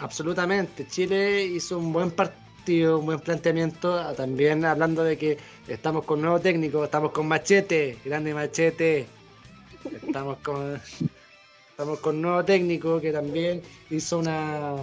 [0.00, 0.86] Absolutamente.
[0.86, 3.94] Chile hizo un buen partido, un buen planteamiento.
[3.98, 9.06] ah, También hablando de que estamos con nuevo técnico, estamos con Machete, grande Machete.
[10.06, 10.80] Estamos con
[11.78, 14.74] estamos con nuevo técnico que también hizo una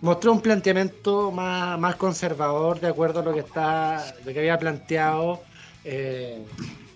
[0.00, 4.58] mostró un planteamiento más, más conservador de acuerdo a lo que está lo que había
[4.58, 5.44] planteado
[5.84, 6.44] eh,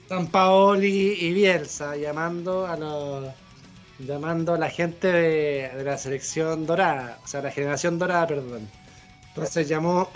[0.09, 3.27] San Paoli y Bielsa llamando a los
[4.01, 8.69] llamando a la gente de, de la selección dorada, o sea, la generación dorada, perdón.
[9.29, 10.09] Entonces llamó,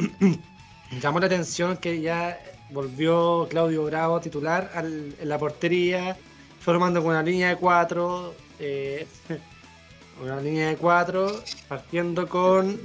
[1.00, 2.36] llamó la atención que ya
[2.70, 6.16] volvió Claudio Bravo titular en la portería,
[6.58, 9.06] formando con una línea de cuatro, eh,
[10.22, 12.78] una línea de cuatro, partiendo con...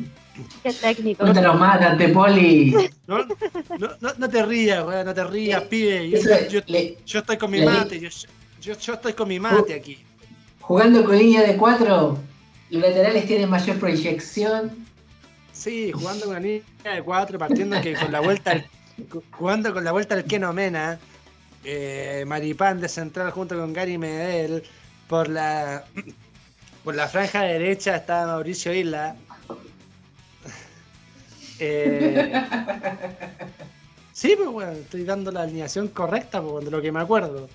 [0.64, 1.26] Qué técnico.
[1.26, 2.76] no te lo mátate, Poli.
[3.08, 3.20] No,
[3.78, 6.10] no, no, no te rías, weón, no te rías, pibe.
[6.10, 8.10] Yo, Eso, yo- le- yo estoy con mi mate, yo,
[8.60, 9.98] yo, yo estoy con mi mate aquí.
[10.60, 12.20] jugando con línea de cuatro,
[12.70, 14.86] los laterales tienen mayor proyección.
[15.54, 16.64] Sí, jugando con una línea
[16.96, 18.68] de cuatro, partiendo que con la vuelta al-
[19.32, 21.00] jugando con la vuelta al Keno Mena,
[21.64, 24.64] eh, Maripán de central junto con Gary Medel,
[25.08, 25.84] por la
[26.84, 29.16] por la franja derecha estaba Mauricio Isla.
[31.60, 32.32] Eh,
[34.14, 37.50] sí, pues bueno, estoy dando la alineación correcta pues, de lo que me acuerdo.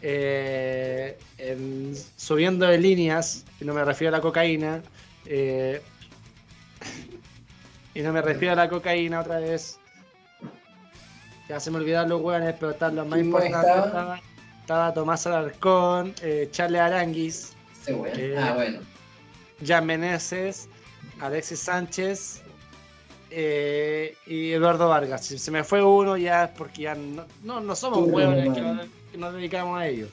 [0.00, 4.82] eh, en- subiendo de líneas, y no me refiero a la cocaína,
[5.26, 5.82] eh,
[7.94, 9.78] y no me refiero a la cocaína otra vez.
[11.48, 14.22] Ya se me olvidaron los hueones, pero están los más ¿Quién importantes.
[14.62, 17.52] Estaba Tomás Alarcón, eh, Charles Aranguis,
[17.88, 18.06] weón.
[18.14, 18.78] Eh, Ah, bueno.
[19.64, 20.68] Jan Meneses,
[21.20, 22.42] Alexis Sánchez
[23.30, 25.24] eh, y Eduardo Vargas.
[25.26, 28.52] Si se me fue uno ya es porque ya no, no, no somos Tú, hueones
[28.54, 30.08] que, nos- que nos dedicamos a ello.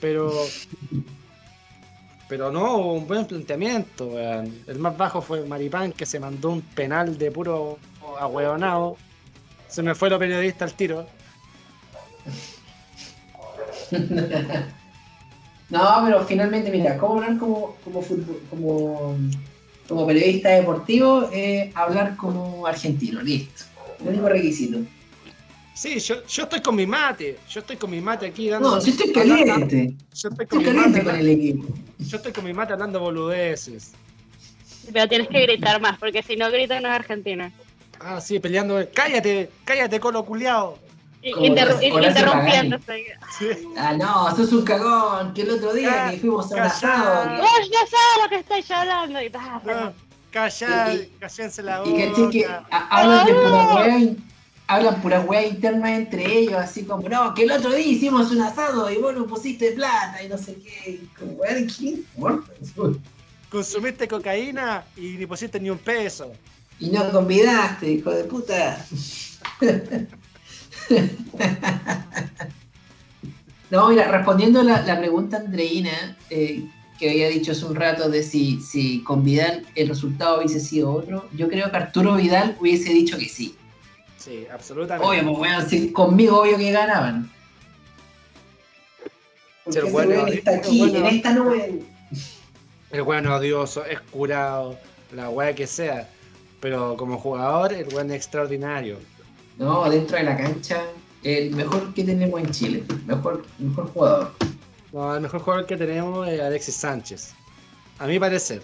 [0.00, 0.30] Pero
[2.28, 4.18] pero no, hubo un buen planteamiento.
[4.18, 7.78] El más bajo fue Maripán que se mandó un penal de puro
[8.18, 8.96] ahueonado.
[9.68, 11.06] Se me fue lo periodista al tiro.
[15.70, 18.04] No, pero finalmente, mira, cómo hablar como, como,
[18.50, 19.16] como,
[19.88, 23.64] como periodista deportivo es hablar como argentino, listo.
[24.00, 24.78] El único requisito.
[25.72, 27.38] Sí, yo, yo estoy con mi mate.
[27.48, 28.76] Yo estoy con mi mate aquí dando.
[28.76, 29.94] No, si estoy hablando- caliente.
[30.14, 31.64] Yo estoy con Estoy mi caliente mate con el equipo.
[31.98, 33.92] Yo estoy con mi mate hablando boludeces.
[34.92, 37.50] Pero tienes que gritar más, porque si no gritas no es Argentina.
[37.98, 38.86] Ah, sí, peleando.
[38.92, 39.50] ¡Cállate!
[39.64, 40.78] ¡Cállate, colo culiao!
[41.24, 41.78] Y- interru-.
[43.38, 43.46] Sí.
[43.78, 45.32] Ah, no, sos un cagón.
[45.32, 47.28] Que el otro día Ah, que fuimos a un asado.
[47.36, 49.22] que- ¡Vos ya sabes lo que estáis hablando!
[49.22, 49.90] Y, ah, No,
[50.92, 52.08] Y- cállense la Y boca.
[52.08, 54.30] caché que hablan de pura wea, in-
[54.66, 58.42] hablan pura wea interna entre ellos, así como, no, que el otro día hicimos un
[58.42, 60.90] asado y vos no pusiste plata y no sé qué.
[60.90, 62.52] Y como, wea, ¿de qué importa?
[63.50, 66.32] Consumiste cocaína y ni pusiste ni un peso.
[66.80, 68.84] Y no convidaste, hijo de puta.
[73.70, 76.64] No, mira, respondiendo la, la pregunta Andreina, eh,
[76.96, 80.92] que había dicho hace un rato de si, si con Vidal el resultado hubiese sido
[80.92, 83.56] otro, yo creo que Arturo Vidal hubiese dicho que sí.
[84.16, 85.08] Sí, absolutamente.
[85.08, 87.28] Obvio, pues bueno, si conmigo obvio que ganaban.
[89.64, 90.98] Porque el bueno, está el aquí, bueno.
[90.98, 91.82] en esta nube.
[92.92, 94.78] El weón odioso, es curado,
[95.12, 96.08] la weá que sea.
[96.60, 98.98] Pero como jugador, el weón es extraordinario.
[99.58, 100.82] No, dentro de la cancha,
[101.22, 102.84] el mejor que tenemos en Chile.
[103.06, 104.34] Mejor, mejor jugador.
[104.92, 107.32] No, el mejor jugador que tenemos es Alexis Sánchez.
[107.98, 108.62] A mi parecer.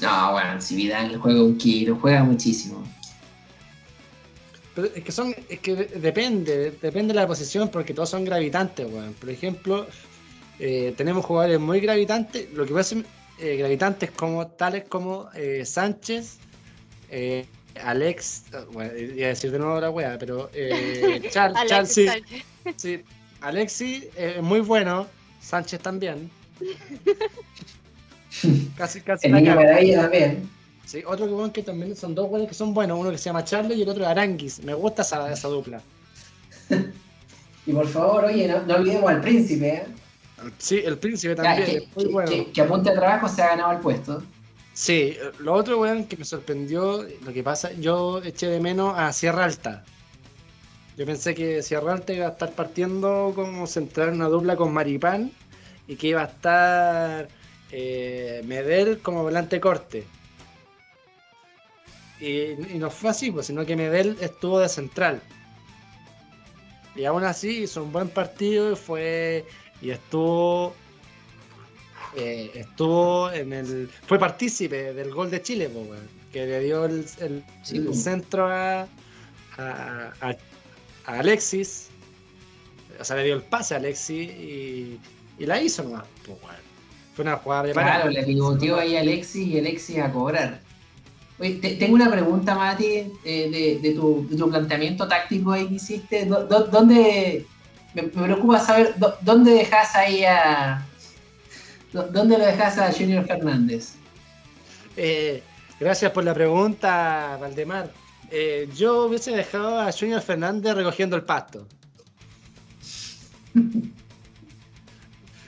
[0.00, 2.84] No, bueno, si Vidal juega un kilo, juega muchísimo.
[4.74, 8.24] Pero es que son, es que de- depende, depende de la posición porque todos son
[8.24, 9.12] gravitantes, weón.
[9.14, 9.86] Por ejemplo,
[10.60, 13.04] eh, tenemos jugadores muy gravitantes, lo que puede ser
[13.40, 16.36] eh, gravitantes como tales como eh, Sánchez,
[17.10, 17.46] eh,
[17.82, 21.54] Alex, eh, bueno, iba a decir de nuevo la wea, pero eh, Char-
[21.86, 22.22] sí, Sánchez.
[22.76, 23.02] sí.
[23.40, 25.06] Alexis eh, es muy bueno,
[25.40, 26.30] Sánchez también.
[28.76, 30.48] casi, casi El la niño maravilla también.
[30.84, 33.24] Sí, otro que, bueno, que también son dos buenos que son buenos, uno que se
[33.26, 34.62] llama Charlie y el otro Aranguis.
[34.64, 35.80] Me gusta esa, esa dupla.
[37.66, 39.84] Y por favor, oye, no, no olvidemos al príncipe, ¿eh?
[40.56, 42.30] Sí, el príncipe Ya, también, que, es muy que- bueno.
[42.30, 44.22] que- que apunte a trabajo se ha ganado el puesto.
[44.78, 49.12] Sí, lo otro, weón, que me sorprendió, lo que pasa, yo eché de menos a
[49.12, 49.84] Sierra Alta.
[50.96, 55.32] Yo pensé que Sierra Alta iba a estar partiendo como centrar una dupla con Maripán
[55.88, 57.28] y que iba a estar
[57.72, 60.06] eh, Medel como volante corte.
[62.20, 65.20] Y, y no fue así, pues, sino que Medel estuvo de central.
[66.94, 69.44] Y aún así hizo un buen partido y fue
[69.82, 70.72] y estuvo
[72.18, 76.84] eh, estuvo en el fue partícipe del gol de Chile po, weón, que le dio
[76.84, 77.92] el, el- Sí, el po.
[77.94, 78.88] centro a, a,
[80.20, 80.36] a-
[81.06, 81.88] a Alexis
[83.00, 84.98] o sea le dio el pase a Alexis y,
[85.38, 86.56] y la hizo nomás po, weón.
[87.14, 90.60] fue una jugada preparada Claro, le pivoteó ahí a Alexis y Alexis a cobrar.
[91.40, 95.68] Oye, te- tengo una pregunta, Mati, eh, de, de tu, de tu planteamiento táctico ahí
[95.68, 96.26] que hiciste.
[96.26, 97.46] ¿Dó- dó- ¿Dónde,
[97.94, 100.84] me, me preocupa saber, dó- ¿dónde dejas ahí a...
[101.92, 103.94] dó- ¿Dónde lo dejas a Junior Fernández?
[104.96, 105.42] Eh,
[105.80, 107.90] gracias por la pregunta, Valdemar.
[108.30, 111.66] Eh, yo hubiese dejado a Junior Fernández recogiendo el pasto.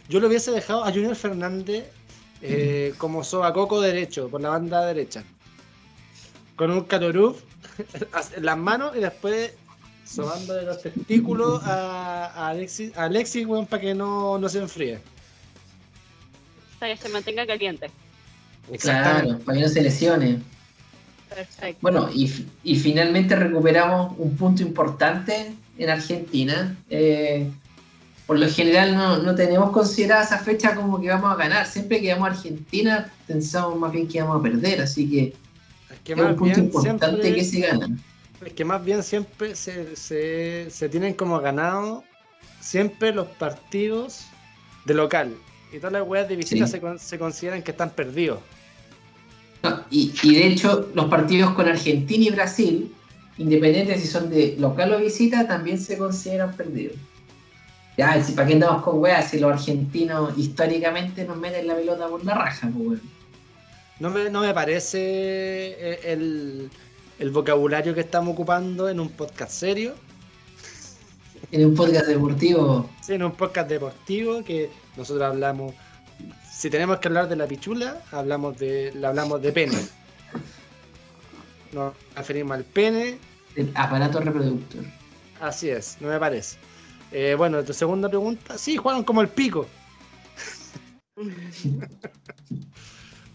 [0.09, 1.85] Yo lo hubiese dejado a Junior Fernández
[2.43, 5.23] eh, como sobacoco derecho, por la banda derecha.
[6.57, 7.43] Con un catoruf
[8.37, 9.53] en las manos y después
[10.05, 14.59] sobando de los testículos a, a Alexis, a Alexis weón, para que no, no se
[14.59, 15.01] enfríe.
[16.81, 17.91] Para que se mantenga caliente.
[18.81, 20.41] Claro, para que no se lesione.
[21.29, 21.79] Perfecto.
[21.81, 26.77] Bueno, y, y finalmente recuperamos un punto importante en Argentina.
[26.89, 27.49] Eh,
[28.27, 31.67] por lo general no, no tenemos considerada esa fecha como que vamos a ganar.
[31.67, 35.35] Siempre que vamos a Argentina pensamos más bien que vamos a perder, así que
[35.93, 38.03] Es que es un más punto bien importante siempre- que se ganan.
[38.45, 42.03] Es que más bien siempre se, se, se tienen como ganado
[42.61, 44.25] siempre los partidos
[44.87, 45.35] de local.
[45.73, 46.73] Y todas las weas de visita Sí.
[46.73, 48.41] se, con- se consideran que están perdidos.
[49.63, 52.95] No, y, y de hecho, los partidos con Argentina y Brasil,
[53.39, 56.97] independientes si son de local o visita, también se consideran perdidos.
[57.99, 62.09] Ya, si para qué andamos con weas, si los argentinos históricamente nos meten la pelota
[62.09, 63.03] por la raja, pues weón.
[63.99, 66.71] No me, no me parece eh, el,
[67.19, 69.93] el vocabulario que estamos ocupando en un podcast serio.
[71.53, 75.75] En un podcast deportivo, Sí, en un podcast deportivo que nosotros hablamos.
[76.51, 79.79] Si tenemos que hablar de la pichula, hablamos de, le hablamos de pene.
[81.73, 83.19] Nos referimos al pene,
[83.57, 84.85] el aparato reproductor.
[85.41, 86.57] así es, no me parece.
[87.13, 89.67] Eh, bueno, tu segunda pregunta, sí, jugaron como el pico.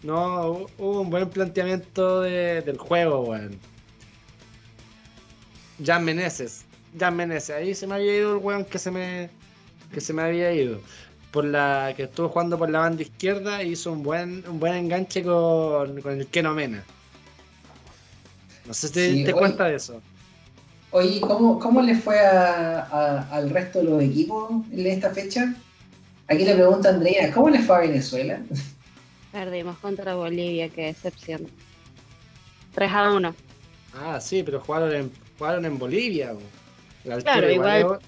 [0.02, 3.58] No, hu- hubo un buen planteamiento de- del juego, weón.
[5.84, 6.64] Jan Meneses.
[6.98, 9.28] Jan Meneses, ahí se me había ido el weón que se me,
[9.92, 10.80] que se me había ido.
[11.36, 14.72] Por la que estuvo jugando por la banda izquierda e hizo un buen, un buen
[14.72, 16.82] enganche con, con el Keno Mena.
[18.64, 19.38] No sé si te, Sí, te oye.
[19.40, 20.00] cuenta de eso.
[20.92, 25.54] Oye, ¿cómo, cómo le fue a- a- al resto de los equipos en esta fecha?
[26.26, 28.40] Aquí le pregunta Andrea, ¿cómo le fue a Venezuela?
[29.30, 31.46] Perdimos contra Bolivia, qué decepción.
[32.74, 33.34] 3 a 1.
[33.94, 36.32] Ah, sí, pero jugaron en, jugaron en Bolivia.
[37.04, 38.00] La altura Claro, igual, igual-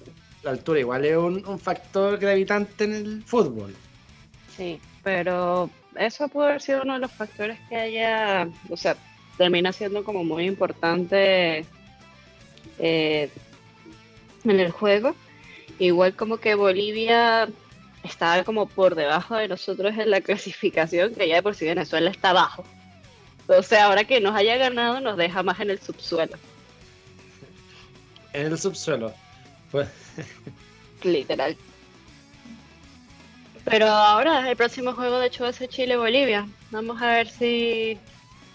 [0.48, 3.74] la altura igual es un, un factor gravitante en el fútbol.
[4.56, 8.96] Sí, pero eso puede haber sido uno de los factores que haya, o sea,
[9.36, 11.66] termina siendo como muy importante
[12.78, 13.30] eh,
[14.44, 15.14] en el juego.
[15.78, 17.48] Igual como que Bolivia
[18.02, 22.10] estaba como por debajo de nosotros en la clasificación, que ya de por sí Venezuela
[22.10, 22.64] está abajo.
[23.48, 26.36] O sea, ahora que nos haya ganado nos deja más en el subsuelo,
[28.32, 29.12] En el subsuelo.
[29.70, 29.88] Pues,
[31.02, 31.56] literal.
[33.64, 36.48] Pero ahora el próximo juego de hecho va a ser Chile-Bolivia.
[36.70, 37.98] Vamos a ver si,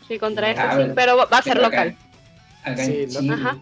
[0.08, 1.98] si contra Ya, eso sí, pero va a ser Pero acá- local.
[2.64, 3.34] Acá Sí, en lo- Chile.
[3.34, 3.58] Ajá.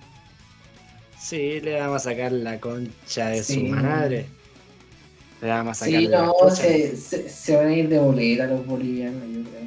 [1.20, 3.54] sí, le vamos a sacar la concha de Sí.
[3.56, 4.26] su madre.
[5.42, 8.46] Le vamos a sacar Sí, la no, se, se- se van a ir de bolera
[8.48, 9.62] los bolivianos, yo creo.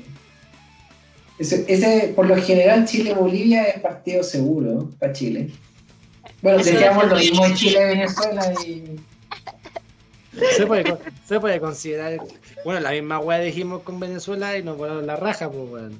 [1.38, 5.50] Ese, ese, por lo general, Chile-Bolivia es partido seguro para Chile.
[6.44, 7.70] Bueno, Eso decíamos lo mismo en Chile.
[7.70, 9.00] Chile-Venezuela y.
[10.54, 12.18] Se puede, se puede considerar.
[12.66, 15.98] Bueno, la misma weá dijimos con Venezuela y nos volaron la raja, pues weón.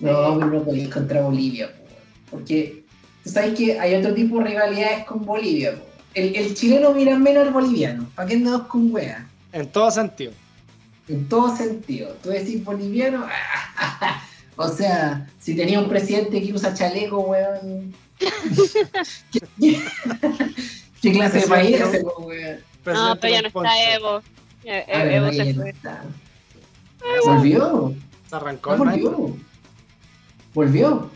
[0.00, 1.96] No, pero no podéis contra Bolivia, po, weón.
[2.30, 2.82] porque
[3.22, 5.74] tú sabes que hay otro tipo de rivalidades con Bolivia.
[5.74, 5.84] po.
[6.14, 8.08] El, el chileno mira menos al boliviano.
[8.14, 9.20] ¿Para qué andamos con weas?
[9.52, 10.32] En todo sentido.
[11.08, 12.16] En todo sentido.
[12.22, 13.26] Tú decís boliviano,
[14.56, 17.92] o sea, si tenía un presidente que usa chaleco, weón.
[21.02, 22.58] ¿Qué, clase de país es ese, weón?
[22.86, 23.94] No, pero ya no está.
[23.94, 24.22] Evo.
[24.66, 25.70] Ah, Evo se fue.
[25.70, 26.02] está.
[27.24, 27.94] Volvió.
[28.28, 29.02] Se arrancó Michael.
[29.02, 29.36] volvió.
[30.54, 31.10] Volvió.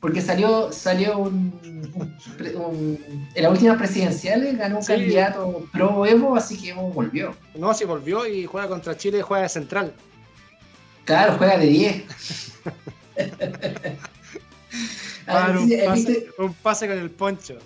[0.00, 1.58] Porque salió, salió un,
[1.94, 4.92] un pre- un- En las últimas presidenciales ganó un Sí.
[4.92, 7.34] candidato pro Evo, así que Evo volvió.
[7.54, 9.94] No, sí volvió y juega contra Chile y juega de central.
[11.06, 12.02] Claro, juega de 10.
[15.26, 17.58] Para un, sí, ¿has pase, visto, un pase con el poncho.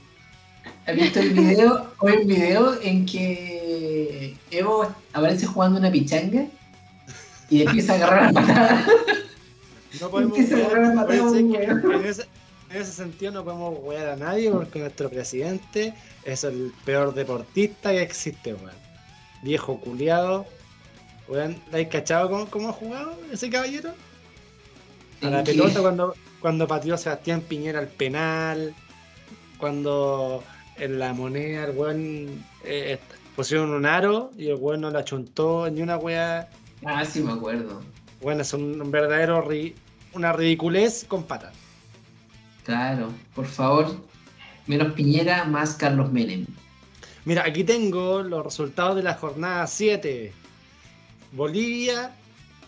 [0.86, 1.90] has visto el video?
[1.98, 6.46] Hoy un video en que Evo aparece jugando una pichanga
[7.50, 8.86] y empieza a agarrar a patada.
[10.00, 11.94] No podemos Empieza a wear- agarrar a patada puede ser un que weón.
[11.94, 12.22] en, ese,
[12.70, 15.94] en ese sentido no podemos wear a nadie porque nuestro presidente
[16.24, 18.76] es el peor deportista que existe, weón.
[19.42, 20.46] Viejo culiado.
[21.28, 23.92] Weón, ¿la has cachado cómo, cómo ha jugado ese caballero?
[25.22, 28.74] A la pelota cuando, cuando pateó Sebastián Piñera al penal.
[29.58, 30.44] Cuando
[30.76, 32.98] en la moneda el weón eh,
[33.34, 36.48] pusieron un aro y el weón no la chuntó ni una wea.
[36.86, 37.80] Ah, sí me acuerdo.
[38.20, 39.74] Bueno, es un, un verdadero ri-
[40.12, 41.52] una ridiculez con patas.
[42.64, 43.96] Claro, por favor.
[44.66, 46.46] Menos Piñera, más Carlos Menem.
[47.24, 50.32] Mira, aquí tengo los resultados de la jornada 7.
[51.32, 52.12] Bolivia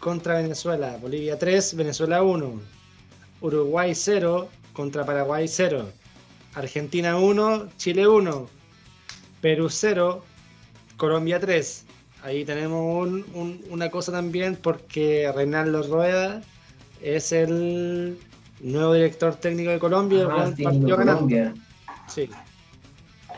[0.01, 0.97] contra Venezuela.
[1.01, 2.61] Bolivia 3, Venezuela 1.
[3.43, 5.89] Uruguay 0 contra Paraguay 0.
[6.55, 8.49] Argentina 1, Chile 1.
[9.41, 10.25] Perú 0,
[10.97, 11.85] Colombia 3.
[12.23, 16.43] Ahí tenemos un- un- una cosa también porque Reinaldo Rueda
[17.03, 18.19] es el
[18.61, 20.23] nuevo director técnico de Colombia.
[20.23, 20.97] el Ah, partió.
[20.97, 21.55] Colombia.
[22.09, 22.29] Sí.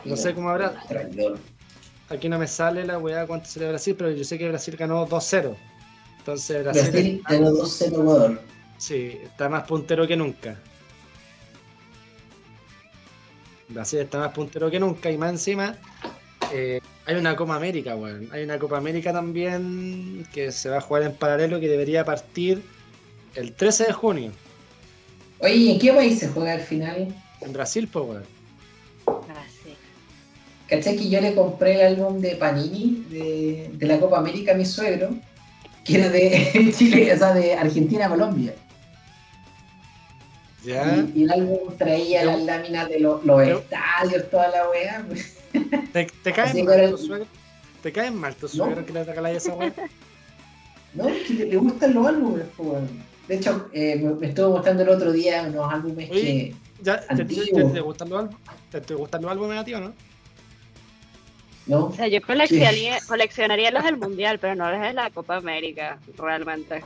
[0.03, 0.75] No sé cómo habrá.
[2.09, 5.05] Aquí no me sale la weá cuánto sale Brasil, pero yo sé que Brasil ganó
[5.05, 5.55] 2-0.
[6.23, 8.41] Entonces Brasil, Brasil ganó 2-0 Ecuador.
[8.77, 10.57] sí, está más puntero que nunca.
[13.67, 15.77] Brasil está más puntero que nunca y más encima
[16.53, 18.29] eh, Hay una Copa América, weón.
[18.31, 22.63] Hay una Copa América también que se va a jugar en paralelo que debería partir
[23.35, 24.31] el 13 de junio.
[25.39, 27.13] Oye, ¿y en qué país se juega al final?
[27.41, 28.23] En Brasil, pues, weón.
[29.07, 29.75] Ah, sí.
[30.69, 34.55] ¿Cachai que yo le compré el álbum de Panini de, de la Copa América a
[34.55, 35.09] mi suegro?
[35.85, 38.53] Que era de Chile, o sea, de Argentina a Colombia.
[40.63, 40.95] ¿Ya?
[41.13, 45.03] Y, y el álbum traía las láminas de los, los estadios, toda la weá.
[45.07, 45.37] pues.
[45.91, 47.27] ¿Te, te caen mal tus suegros?
[47.81, 48.63] ¿Te caen mal tus No.
[48.65, 49.73] suegros que le regaláis esa weón?
[50.93, 52.83] No, es que le, gustan los álbumes, pues.
[53.27, 56.21] De hecho, eh, me, me estuvo mostrando el otro día unos álbumes Oye.
[56.21, 56.55] que.
[56.83, 58.39] ¿Ya, te, te, te- te gustan los álbumes?
[58.71, 59.93] ¿Te, te gustan los álbumes a ti o no?
[61.65, 61.85] ¿No?
[61.85, 65.97] O sea, yo coleccionaría, coleccionaría los del Mundial, pero no los de la Copa América,
[66.17, 66.83] realmente.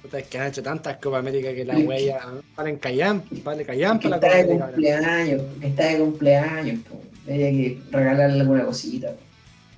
[0.00, 2.20] Puta, es que han hecho tantas Copa América que la huella
[2.56, 4.64] valen callan, vale callan para la está Copa de América.
[4.64, 4.72] ahora.
[4.72, 7.00] cumpleaños, está de cumpleaños, pues.
[7.28, 9.16] Había que regalarle alguna cosita.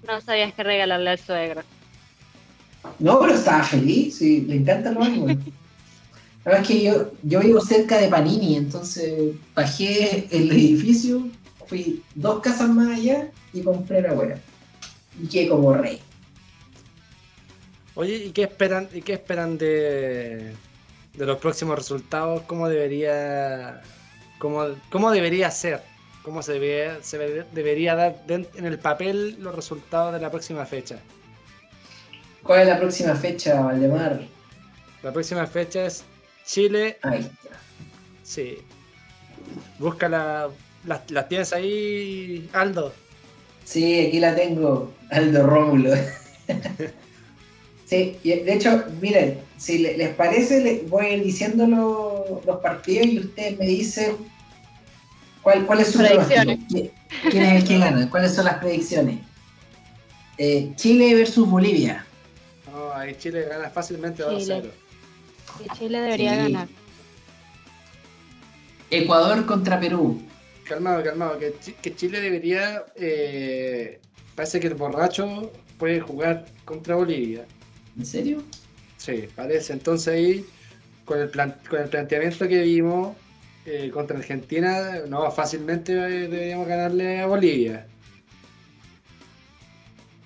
[0.06, 1.62] No sabías que regalarle al suegro.
[2.98, 5.38] No, pero estaba feliz, sí, le encantan los álbumes.
[6.44, 11.28] Además que yo, yo vivo cerca de Panini, entonces bajé el edificio,
[11.68, 14.38] fui dos casas más allá y compré la wea.
[15.22, 16.00] Y quedé como rey.
[17.94, 20.54] Oye, ¿y qué esperan, y qué esperan de,
[21.14, 22.42] de los próximos resultados?
[22.42, 23.82] ¿Cómo debería,
[24.38, 25.82] cómo, cómo debería ser?
[26.22, 30.64] ¿Cómo se, debe- se debe- debería dar en el papel los resultados de la próxima
[30.66, 30.98] fecha?
[32.42, 34.20] ¿Cuál es la próxima fecha, Valdemar?
[35.02, 36.04] La próxima fecha es
[36.44, 37.58] Chile, Ahí está.
[38.22, 38.58] sí.
[39.78, 40.48] Busca la,
[40.84, 42.92] las, tienes ahí, Aldo.
[43.64, 45.90] Sí, aquí la tengo, Aldo Rómulo.
[47.86, 52.40] sí, y de hecho, miren, si le- les parece, les voy a ir diciendo lo-
[52.46, 54.16] los partidos y ustedes me dicen
[55.42, 56.58] cuál, cuál es su Predicciones.
[56.58, 56.94] pronóstico.
[57.24, 58.08] ¿Qui- ¿Quién es el que gana?
[58.10, 59.18] ¿Cuáles son las predicciones?
[60.38, 62.04] Eh, Chile versus Bolivia.
[62.70, 64.60] No, ahí Chile gana fácilmente 2 Chile.
[64.62, 64.72] 0.
[65.64, 66.52] Y Chile debería Sí.
[66.52, 66.68] ganar.
[68.90, 70.22] Ecuador contra Perú.
[70.68, 72.84] Calmado, calmado, que, Chi- que Chile debería.
[72.96, 74.00] eh,
[74.34, 77.44] parece que el borracho puede jugar contra Bolivia.
[77.98, 78.42] ¿En serio?
[78.98, 79.72] Sí, parece.
[79.72, 80.46] Entonces ahí,
[81.04, 83.16] con el, plan- con el planteamiento que vimos
[83.66, 87.86] eh, contra Argentina, no, fácilmente eh, deberíamos ganarle a Bolivia.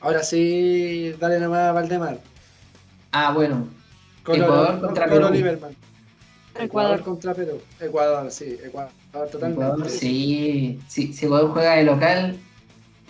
[0.01, 2.18] Ahora sí, dale nomás a Valdemar.
[3.12, 3.68] Ah, bueno.
[4.26, 5.28] Ecuador contra Perú.
[6.59, 7.01] Ecuador.
[7.03, 7.61] contra Perú.
[7.80, 9.62] Ecuador, sí, Ecuador totalmente.
[9.64, 10.80] Ecuador, sí.
[10.88, 12.38] Si, si Ecuador juega de local,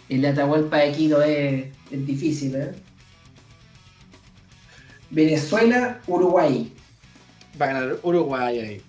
[0.08, 2.72] el Atahualpa de Quito es, es difícil, ¿eh?
[5.10, 6.72] Venezuela, Uruguay.
[7.60, 8.82] Va a ganar Uruguay ahí.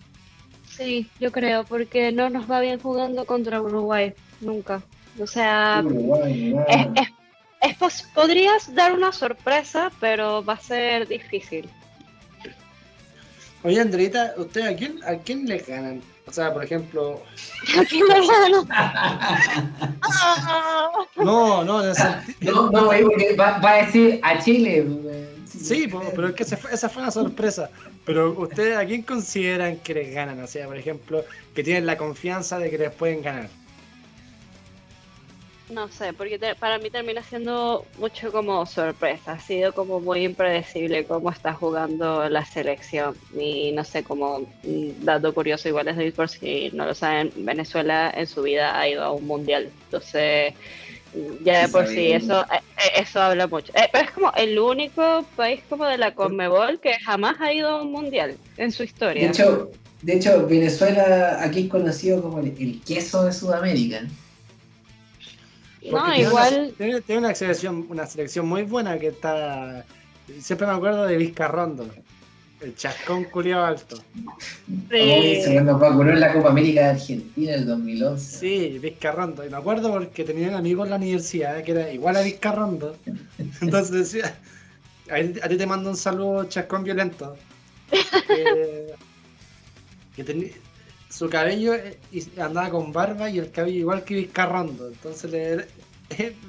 [0.70, 4.82] Sí, yo creo, porque no nos va bien jugando contra Uruguay, nunca.
[5.20, 6.94] O sea, Uruguay, es, ah.
[6.96, 7.10] es-
[7.72, 11.70] es pos- podrías dar una sorpresa, pero va a ser difícil.
[13.64, 16.02] Oye, Andreita, ¿usted a quién, a quién le ganan?
[16.26, 17.22] O sea, por ejemplo,
[21.18, 24.86] no, no, en el sentido- No, no, porque va, va a decir a Chile.
[24.88, 27.70] eh, Sí, pero es que esa fue una sorpresa.
[28.06, 30.42] Pero ustedes, ¿a quién consideran que les ganan?
[30.42, 33.50] O sea, por ejemplo, que tienen la confianza de que les pueden ganar.
[35.70, 39.32] No sé, porque te- para mí termina siendo mucho como sorpresa.
[39.34, 43.18] Ha sido como muy impredecible cómo está jugando la selección.
[43.32, 47.32] Y no sé, como mm, dato curioso, igual es de por si no lo saben,
[47.36, 49.74] Venezuela en su vida ha ido a un mundial.
[49.86, 50.54] Entonces,
[51.14, 53.72] mm, ya de Sí, por sí, eso, eh, eh, eso habla mucho.
[53.76, 57.70] Eh, pero es como el único país como de la Conmebol que jamás ha ido
[57.70, 58.84] a un mundial en su
[59.14, 59.28] De historia.
[59.28, 64.12] hecho, de hecho, Venezuela aquí es conocido como el, el queso de Sudamérica.
[65.92, 66.54] No, tiene igual.
[66.54, 69.86] Una, tiene, tiene una selección, una selección muy buena que está.
[70.40, 71.88] Siempre me acuerdo de Vizcarrondo.
[72.62, 73.98] El chascón culiado alto.
[74.90, 75.42] Sí.
[75.44, 78.40] se nos vacunó en la Copa América de Argentina en el 2011.
[78.40, 79.46] Sí, Vizcarrondo.
[79.46, 82.96] Y me acuerdo porque tenía un amigo en la universidad que era igual a Vizcarrondo.
[83.62, 84.38] Entonces decía,
[85.12, 87.36] a, ti- te mando un saludo chascón violento.
[88.28, 88.94] Que,
[90.16, 90.52] que tenía-
[91.14, 92.00] su cabello eh,
[92.40, 94.88] andaba con barba y el cabello igual que Vizcarrondo.
[94.88, 95.68] Entonces le-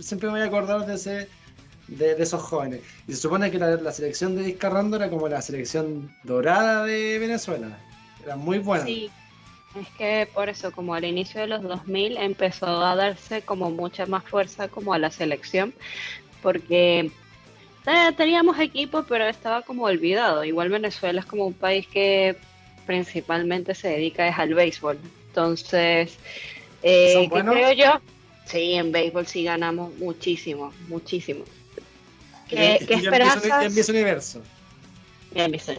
[0.00, 1.28] siempre me voy a acordar de ese
[1.88, 2.80] de, esos jóvenes.
[3.06, 7.78] Y se supone que la, selección de Vizcarrondo era como la selección dorada de Venezuela.
[8.24, 8.86] Era muy buena.
[8.86, 9.10] Sí,
[9.78, 14.06] es que por eso, como al inicio de los 2000 empezó a darse como mucha
[14.06, 15.74] más fuerza como a la selección,
[16.42, 17.10] porque
[17.86, 20.42] eh, teníamos equipo, pero estaba como olvidado.
[20.42, 22.38] Igual Venezuela es como un país que
[22.86, 24.98] principalmente se dedica es al béisbol.
[25.28, 26.16] Entonces,
[26.82, 28.00] eh, ¿Son ¿qué creo yo?
[28.46, 31.44] Sí, en béisbol sí ganamos muchísimo, muchísimo.
[32.48, 33.64] ¿Qué, qué esperanzas?
[33.64, 34.42] en Miss Universo.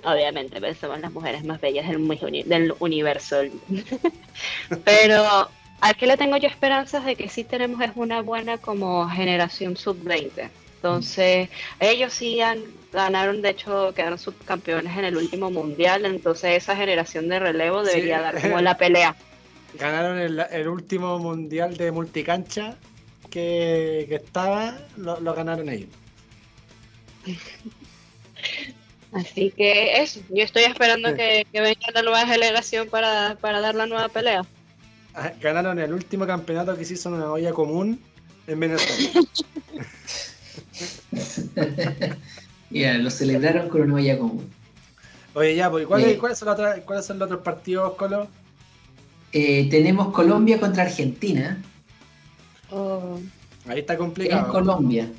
[0.04, 3.38] Obviamente, pero somos las mujeres más bellas del, Miss Uni- del universo.
[4.84, 5.50] pero
[5.82, 9.78] ¿a qué le tengo yo esperanzas de que sí tenemos es una buena como generación
[9.78, 10.50] sub-20?
[10.78, 11.50] Entonces,
[11.80, 12.60] ellos sí han,
[12.96, 17.92] ganaron, de hecho, quedaron subcampeones en el último mundial, entonces esa generación de relevo Sí.
[17.92, 19.16] debería dar como la pelea.
[19.80, 22.76] Ganaron el, el último mundial de multicancha
[23.30, 25.90] que, que estaba, lo, lo ganaron ellos.
[29.12, 31.16] Así que eso, yo estoy esperando Sí.
[31.16, 34.46] que, que venga la nueva generación para, para dar la nueva pelea.
[35.14, 38.02] Ah, Ganaron el último campeonato que se hizo en una olla común
[38.48, 39.22] en Venezuela.
[42.70, 44.50] Ya, lo celebraron con una olla común.
[45.34, 46.18] Oye, ya, pues, ¿y ¿cuáles, Sí.
[46.18, 48.28] cuáles son, los otros- ¿cuáles son los otros partidos, Colo?
[49.32, 51.62] Eh, tenemos Colombia contra Argentina.
[52.72, 53.20] Oh,
[53.68, 54.52] Ahí está En complicado.
[54.52, 55.10] Colombia.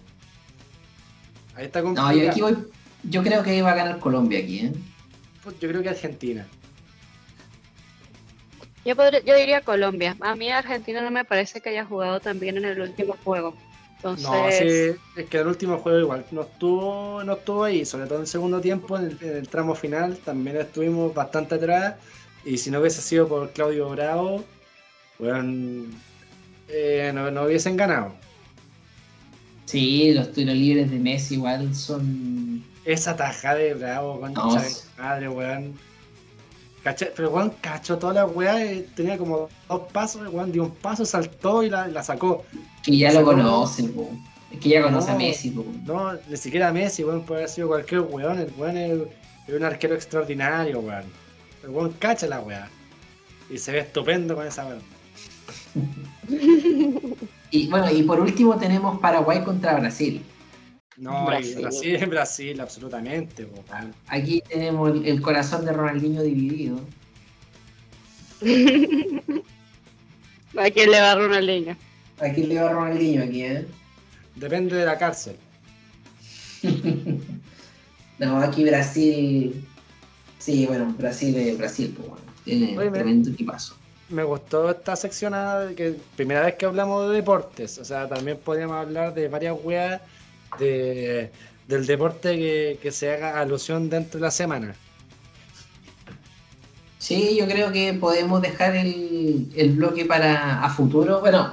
[1.54, 2.12] Ahí está No, complicado.
[2.18, 2.56] yo aquí voy.
[3.02, 4.72] Yo creo que va a ganar Colombia aquí, ¿eh?
[5.44, 6.46] Pues Yo creo que Argentina.
[8.84, 10.16] Yo, podría- yo diría Colombia.
[10.20, 13.54] A mí Argentina no me parece que haya jugado tan bien en el último juego.
[13.96, 18.06] Entonces, No, sí, es que el último juego igual no estuvo, no estuvo ahí, sobre
[18.06, 21.94] todo en el segundo tiempo, en el, en el tramo final, también estuvimos bastante atrás.
[22.44, 24.44] Y si no hubiese sido por Claudio Bravo,
[25.18, 25.86] bueno,
[26.68, 28.14] eh, no, no hubiesen ganado.
[29.64, 32.64] Sí, los tiros libres de Messi igual son.
[32.84, 35.74] Esa tajada de Bravo, concha No, madre, weón.
[36.86, 40.70] Caché- pero weón cachó toda la weá, eh, tenía como dos pasos, weón dio un
[40.70, 42.44] paso, saltó y la, la sacó.
[42.84, 44.08] Que ya lo conocen, po.
[44.52, 45.16] Es que ya conoce a.
[45.16, 45.64] Messi, po.
[45.84, 48.38] No, ni siquiera Messi, weón, puede haber sido cualquier weón.
[48.38, 49.00] El weón es,
[49.48, 51.02] es un arquero extraordinario, weón.
[51.64, 52.68] El weón cacha la weá.
[53.50, 54.82] Y se ve estupendo con esa weón.
[57.50, 60.20] Y bueno, y por último tenemos Paraguay contra Brasil.
[60.98, 61.60] No, Brasil.
[61.60, 63.94] Brasil, Brasil, Brasil absolutamente, weón.
[64.08, 66.80] Aquí tenemos el, el corazón de Ronaldinho dividido.
[70.58, 71.76] ¿a quién le va a Ronaldinho?
[72.20, 73.66] Aquí le va Ronaldinho aquí, ¿eh?
[74.36, 75.36] Depende de la cárcel.
[78.18, 79.62] No, aquí Brasil.
[80.38, 82.24] Sí, bueno, Brasil es Brasil, pues bueno.
[82.44, 83.76] Tiene Oye, me- tremendo equipazo.
[84.08, 87.76] Me gustó esta seccionada, que primera vez que hablamos de deportes.
[87.76, 90.00] O sea, también podríamos hablar de varias weas
[90.58, 91.30] de,
[91.68, 94.74] del deporte que, que se haga alusión dentro de la semana.
[96.98, 101.20] Sí, yo creo que podemos dejar el, el bloque para a futuro.
[101.20, 101.52] Bueno,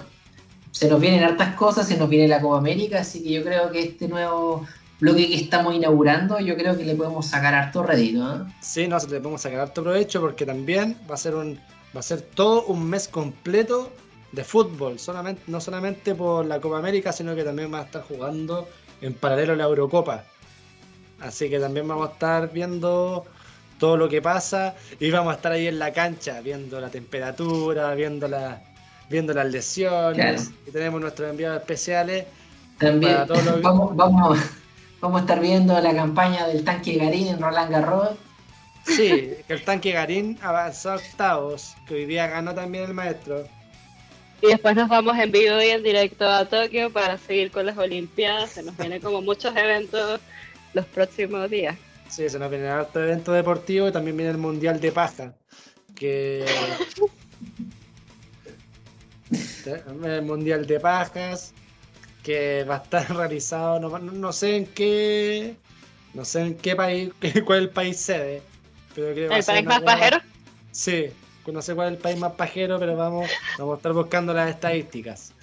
[0.71, 3.71] se nos vienen hartas cosas, se nos viene la Copa América, así que yo creo
[3.71, 4.65] que este nuevo
[4.99, 8.35] bloque que estamos inaugurando, yo creo que le podemos sacar harto rédito.
[8.35, 8.53] ¿eh?
[8.61, 11.59] Sí, no, le podemos sacar harto provecho porque también va a ser un
[11.95, 13.91] va a ser todo un mes completo
[14.31, 18.01] de fútbol, solamente, no solamente por la Copa América, sino que también va a estar
[18.01, 18.67] jugando
[19.03, 20.23] en paralelo la Eurocopa.
[21.19, 23.25] Así que también vamos a estar viendo
[23.79, 27.93] todo lo que pasa y vamos a estar ahí en la cancha viendo la temperatura,
[27.95, 28.61] viendo la,
[29.09, 30.15] viendo las lesiones.
[30.15, 30.41] Claro.
[30.67, 32.25] Y tenemos nuestros enviados especiales.
[32.77, 34.39] También Para todos los- vamos, vamos,
[34.99, 38.09] vamos a estar viendo la campaña del tanque Garín en Roland Garros.
[38.85, 43.45] Sí, que el tanque Garín avanzó a octavos, que hoy día ganó también el maestro.
[44.43, 47.77] Y después nos vamos en vivo y en directo a Tokio para seguir con las
[47.77, 48.49] Olimpiadas.
[48.51, 50.19] Se nos vienen como muchos eventos
[50.73, 51.77] los próximos días.
[52.09, 55.33] Sí, se nos viene harto evento deportivo y también viene el Mundial de Paja.
[55.95, 56.43] Que.
[60.03, 61.53] el Mundial de Pajas.
[62.21, 65.55] Que va a estar realizado, no, no- sé en qué.
[66.13, 67.11] No sé en qué país,
[67.45, 68.41] cuál es el país sede.
[68.93, 70.17] Pero ¿El país más pajero?
[70.71, 71.07] Sí,
[71.51, 74.49] no sé cuál es el país más pajero, pero vamos, vamos a estar buscando las
[74.49, 75.33] estadísticas.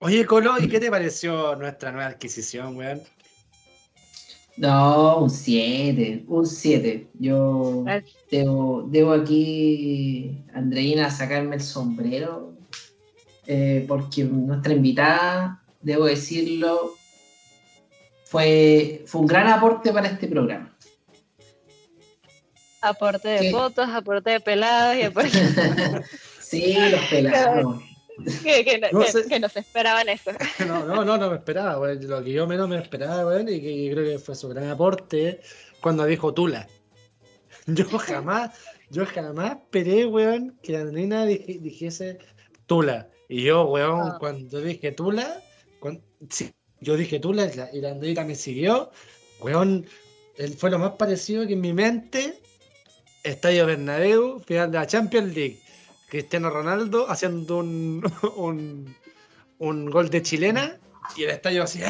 [0.00, 3.00] Oye, Colo, ¿y qué te pareció nuestra nueva adquisición, weón?
[4.56, 7.08] No, un 7, un 7.
[7.18, 7.84] Yo
[8.30, 12.52] debo, debo aquí, Andreina, sacarme el sombrero,
[13.46, 16.94] eh, porque nuestra invitada, debo decirlo,
[18.24, 20.73] fue, fue un gran aporte para este programa.
[22.88, 23.50] Aporte de Sí.
[23.50, 25.30] fotos, aporte de peladas y aporte
[26.40, 27.82] sí, los pelados.
[28.42, 29.26] que, que no, No que- sé.
[29.26, 30.30] que no se esperaban eso.
[30.66, 31.92] No, no, no, no me esperaba.
[31.94, 34.68] Lo que yo menos me esperaba, weón, y que yo creo que fue su gran
[34.68, 35.40] aporte
[35.80, 36.68] cuando dijo Tula.
[37.66, 38.50] Yo jamás,
[38.90, 42.18] yo jamás esperé, weón, que la nena dij- dijese
[42.66, 43.08] Tula.
[43.28, 44.16] Y yo, weón, Ah.
[44.20, 45.40] cuando dije Tula,
[46.28, 48.90] sí, yo dije Tula y la, y la me siguió,
[49.40, 49.86] weón,
[50.36, 52.38] él fue lo más parecido que en mi mente,
[53.24, 55.58] Estadio Bernabéu, final de la Champions League.
[56.08, 58.04] Cristiano Ronaldo haciendo un,
[58.36, 58.94] un,
[59.58, 60.78] un gol de chilena
[61.16, 61.80] y el estadio así.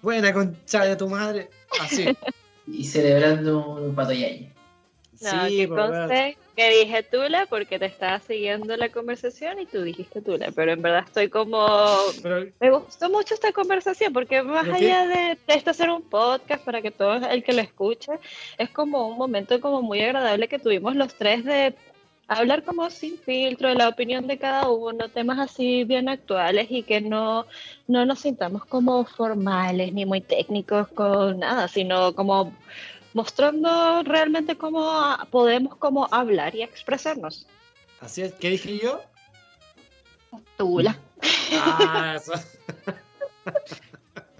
[0.00, 1.50] Buena concha de tu madre.
[1.80, 2.06] Así.
[2.66, 4.52] Y celebrando un pato yaña.
[5.20, 9.80] No, sí, que conste que dije Tula porque te estaba siguiendo la conversación y tú
[9.80, 11.66] dijiste Tula, pero en verdad estoy como...
[12.22, 16.62] Pero Me gustó mucho esta conversación porque más allá de, de esto ser un podcast
[16.62, 18.12] para que todo el que lo escuche,
[18.58, 21.74] es como un momento como muy agradable que tuvimos los tres de
[22.28, 26.82] hablar como sin filtro de la opinión de cada uno, temas así bien actuales y
[26.82, 27.46] que no,
[27.88, 32.52] no nos sintamos como formales ni muy técnicos con nada, sino como
[33.14, 37.46] mostrando realmente cómo podemos como hablar y expresarnos.
[38.00, 38.32] así es.
[38.34, 39.00] ¿Qué dije yo?
[40.56, 40.98] Tula.
[41.52, 42.32] Ah, eso.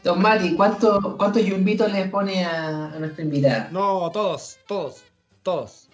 [0.05, 3.68] Don Mati, ¿cuánto, ¿cuántos yumbitos le pone a, a nuestra invitada?
[3.70, 5.02] No, todos, todos,
[5.42, 5.88] todos.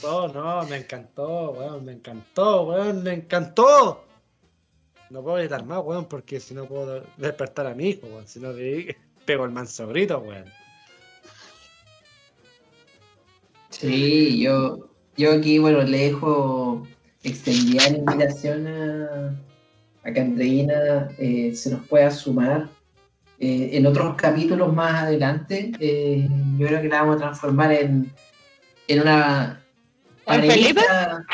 [0.00, 4.04] Todos, no, me encantó, weón, me encantó, weón, me encantó.
[5.08, 8.26] No puedo gritar más, weón, porque si no puedo despertar a mi hijo, weón.
[8.26, 10.44] Si no le pego el manso grito, weón.
[13.80, 16.86] Sí, yo, yo aquí, bueno, le dejo
[17.22, 19.36] extendida la invitación a,
[20.04, 22.68] a que Andreina eh, se nos pueda sumar
[23.38, 25.72] eh, en otros capítulos más adelante.
[25.78, 26.26] Eh,
[26.58, 28.10] yo creo que la vamos a transformar en,
[28.88, 29.62] en una
[30.24, 31.24] panelista.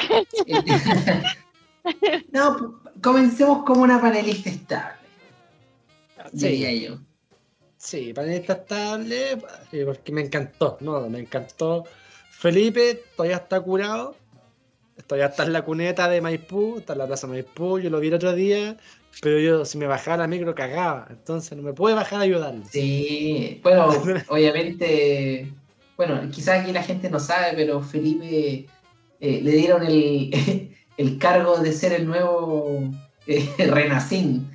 [2.33, 4.97] no, comencemos como una panelista estable,
[6.33, 6.99] diría Sí, yo.
[7.77, 9.39] sí, panelista estable,
[9.85, 11.85] porque me encantó, no, me encantó.
[12.43, 14.17] Felipe todavía está curado,
[15.07, 18.09] todavía está en la cuneta de Maipú, está en la plaza Maipú, yo lo vi
[18.09, 18.77] el otro día,
[19.21, 22.65] pero yo si me bajaba la micro cagaba, entonces no me puede bajar a ayudarlo.
[22.69, 23.91] Sí, bueno,
[24.29, 25.53] obviamente,
[25.97, 28.67] bueno, quizás aquí la gente no sabe, pero Felipe
[29.21, 32.91] eh, le dieron el, el cargo de ser el nuevo
[33.29, 34.51] eh, Renacín.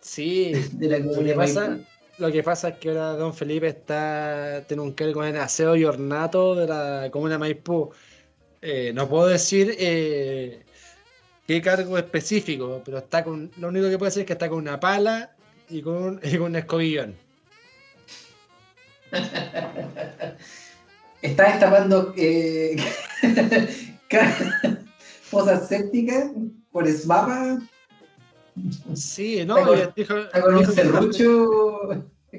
[0.00, 1.78] Sí, de la comunidad.
[2.18, 5.84] Lo que pasa es que ahora Don Felipe está tiene un cargo en aseo y
[5.84, 7.90] ornato de la comuna Maipú.
[8.62, 10.62] Eh, no puedo decir eh,
[11.46, 13.50] qué cargo específico, pero está con.
[13.58, 15.36] Lo único que puedo decir es que está con una pala
[15.68, 17.14] y con, un- escobillón.
[21.22, 22.76] Está destapando eh,
[25.22, 26.30] fosas sépticas
[26.70, 27.58] por SMAPA.
[28.94, 31.88] Sí, no, Está dijo, Está con un dijo que está- serrucho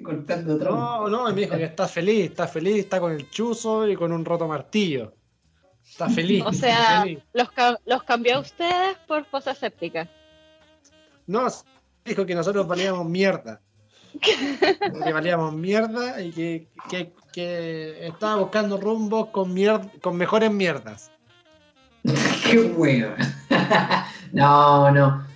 [0.03, 0.79] cortando tronco.
[0.79, 3.95] No, no, y me dijo que está feliz, está feliz, está con el chuzo y
[3.95, 5.13] con un roto martillo.
[5.87, 6.43] Está feliz.
[6.45, 7.19] O sea, feliz.
[7.33, 7.47] los,
[7.85, 10.07] los cambió a ustedes por fosa séptica.
[11.25, 11.47] No,
[12.05, 13.59] dijo que nosotros valíamos mierda.
[14.21, 21.11] que valíamos mierda y que, que- que estaba buscando rumbos con, mier- con mejores mierdas.
[22.51, 23.15] Qué bueno.
[24.31, 25.27] no, no.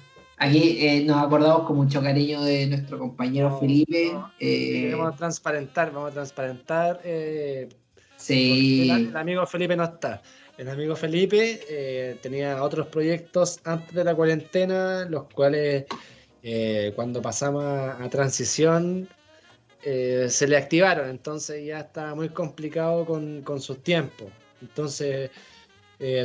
[0.44, 4.10] Aquí eh, nos acordamos con mucho cariño de nuestro compañero No, Felipe.
[4.12, 4.32] no.
[4.40, 7.00] eh, Vamos a transparentar, vamos a transparentar.
[7.04, 7.70] eh,
[8.18, 8.90] sí.
[8.90, 10.22] el, el amigo Felipe no está.
[10.58, 15.86] El amigo Felipe eh, tenía otros proyectos antes de la cuarentena, los cuales
[16.42, 19.08] eh, cuando pasamos a, a transición
[19.84, 24.30] eh, se le activaron, entonces ya estaba muy complicado con, con sus tiempos.
[24.62, 25.30] Entonces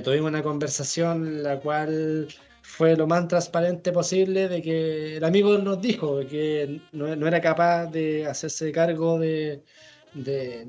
[0.05, 2.29] tuvimos una conversación en la cual
[2.67, 7.87] fue lo más transparente posible de que el amigo nos dijo que no, era capaz
[7.87, 9.63] de hacerse cargo de,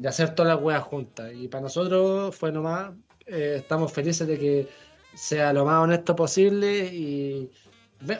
[0.07, 1.33] hacer todas las weas juntas.
[1.33, 2.93] Y para nosotros fue nomás,
[3.25, 4.67] eh, estamos felices de que
[5.15, 7.51] sea lo más honesto posible y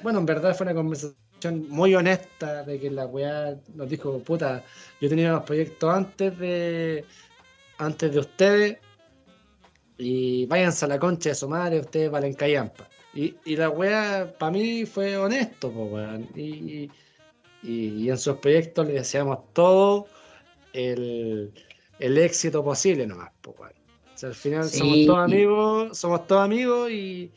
[0.03, 4.63] bueno, en verdad fue una conversación muy honesta de que la weá nos dijo, puta,
[4.99, 7.05] yo tenía unos proyectos antes de
[7.77, 8.77] antes de ustedes
[9.97, 12.89] y váyanse a la concha de su madre, ustedes valen callampa.
[13.18, 16.27] Y, y la weá para mí fue honesto, po, weón.
[16.35, 16.91] Y, y-
[17.64, 20.06] y en sus proyectos le deseamos todo
[20.73, 21.52] el,
[21.99, 23.73] el éxito posible nomás, po, weón.
[24.14, 27.31] O sea, al final somos todos amigos, somos todos amigos y,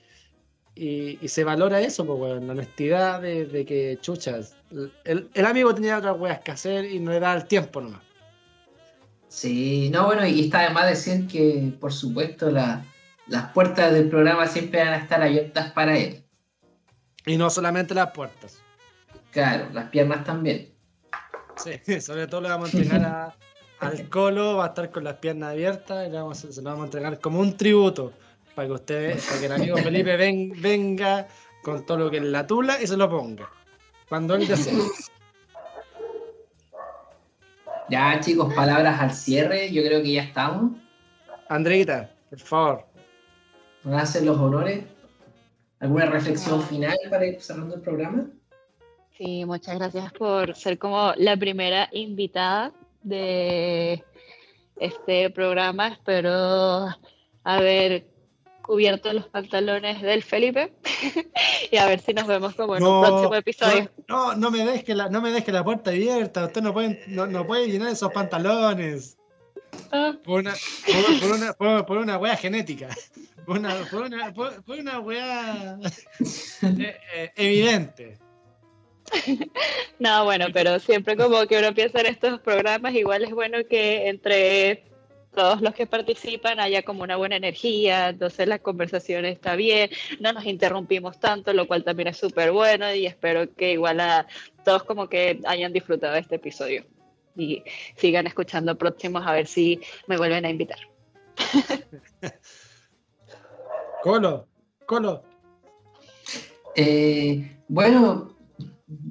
[0.75, 4.55] y, y se valora eso, po, weón, la honestidad de, de que, chuchas,
[5.05, 8.03] el, el amigo tenía otras weas que hacer y no le daba el tiempo nomás.
[9.29, 12.85] Sí, no, bueno, y está de más decir que, por supuesto, la-
[13.31, 16.25] las puertas del programa siempre van a estar abiertas para él.
[17.27, 18.61] Y no solamente las puertas.
[19.31, 20.75] Claro, las piernas también.
[21.57, 23.35] Sí, sobre todo le vamos a entregar a-
[23.79, 26.83] al Colo, va a estar con las piernas abiertas y le vamos se lo vamos
[26.83, 28.13] a entregar como un tributo
[28.55, 31.29] para que usted, para que el amigo Felipe ven- venga
[31.63, 33.49] con todo lo que es la tula y se lo ponga.
[34.09, 34.75] Cuando él desee.
[37.89, 39.73] Ya, chicos, palabras al cierre.
[39.73, 40.73] Yo creo que ya estamos.
[41.49, 42.87] Andreita, por favor.
[43.85, 44.85] Nos hacen los honores.
[45.79, 48.27] ¿Alguna reflexión final para ir cerrando el programa?
[49.17, 54.05] Sí, muchas gracias por ser como la primera invitada de
[54.77, 55.89] este programa.
[55.89, 56.89] Espero
[57.45, 58.07] haber
[58.63, 60.73] cubierto los pantalones del Felipe
[61.71, 63.91] y a ver si nos vemos como en un próximo episodio.
[64.07, 66.47] No, no, me dejes la, no me deje la puerta abierta.
[66.47, 69.19] Usted no puede, no, no puede llenar esos pantalones.
[70.25, 70.55] Por una,
[71.21, 71.33] por,
[71.67, 72.89] una, por, una wea genética.
[73.47, 75.79] Por una, por una, por, una wea
[76.63, 78.19] eh, eh, evidente.
[79.99, 84.09] No, bueno, pero siempre como que uno piensa en estos programas, igual es bueno que
[84.09, 84.85] entre
[85.35, 89.91] todos los que participan haya como una buena energía, entonces la conversación está bien,
[90.21, 94.27] no nos interrumpimos tanto, lo cual también es súper bueno y espero que igual a
[94.65, 96.85] todos como que hayan disfrutado este episodio
[97.37, 97.63] y
[97.97, 100.79] sigan escuchando próximos a ver si me vuelven a invitar.
[104.03, 104.49] Colo,
[104.87, 105.23] Colo.
[106.75, 108.37] Eh, bueno,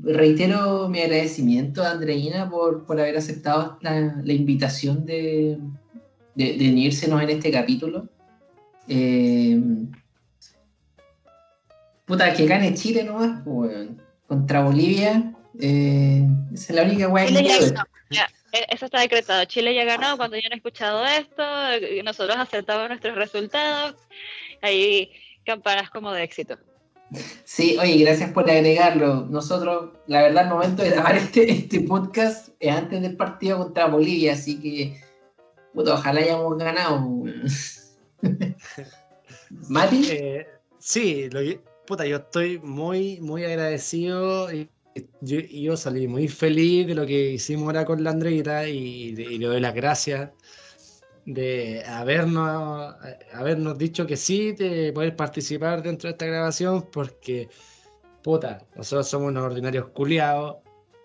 [0.02, 5.58] reitero mi agradecimiento a Andreina por, por haber aceptado la, la invitación de,
[6.36, 8.08] de, de unírsenos en este capítulo.
[8.88, 9.62] Eh,
[12.06, 14.02] puta, que gane Chile nomás, pues, weón.
[14.28, 15.34] contra Bolivia.
[15.60, 17.34] eh, esa es la única weá que
[18.10, 19.46] ya e- eso está decretado.
[19.46, 21.44] Chile ya ganó cuando yo no he escuchado esto,
[22.04, 23.96] nosotros aceptamos nuestros resultados,
[24.62, 25.12] ahí
[25.46, 26.58] campanas como de éxito.
[27.44, 29.26] Sí, oye, gracias por agregarlo.
[29.30, 33.88] Nosotros, la verdad, el momento de grabar este, este podcast es antes del partido contra
[33.88, 35.02] Bolivia, así que,
[35.74, 37.24] puta, ojalá hayamos ganado.
[39.70, 44.70] Mati, Eh, sí, lo que- puta, yo estoy muy, muy agradecido y
[45.22, 49.16] yo, y yo salí muy feliz de lo que hicimos ahora con la Andreita y,
[49.18, 50.32] y le doy las gracias
[51.34, 52.96] de habernos,
[53.34, 57.50] habernos dicho que sí, de poder participar dentro de esta grabación, porque,
[58.24, 60.58] puta, nosotros somos unos ordinarios culiados.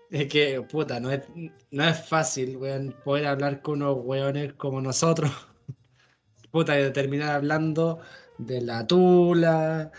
[0.09, 1.21] Es que, puta, no es,
[1.71, 2.57] no es fácil,
[3.03, 5.31] poder hablar con unos weones como nosotros.
[6.51, 7.99] Puta, de terminar hablando
[8.37, 9.91] de la tula,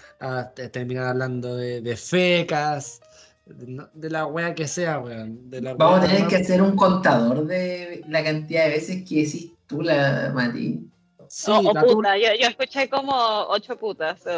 [0.73, 3.01] terminar hablando de fecas,
[3.47, 5.51] de, la wea que sea, weón.
[5.51, 9.09] De la vamos a tener más- que hacer un contador de la cantidad de veces
[9.09, 10.89] que decís tú, la Mati.
[11.28, 13.14] Sí, o, o la tula- puta, yo, yo escuché como
[13.48, 14.20] ocho putas.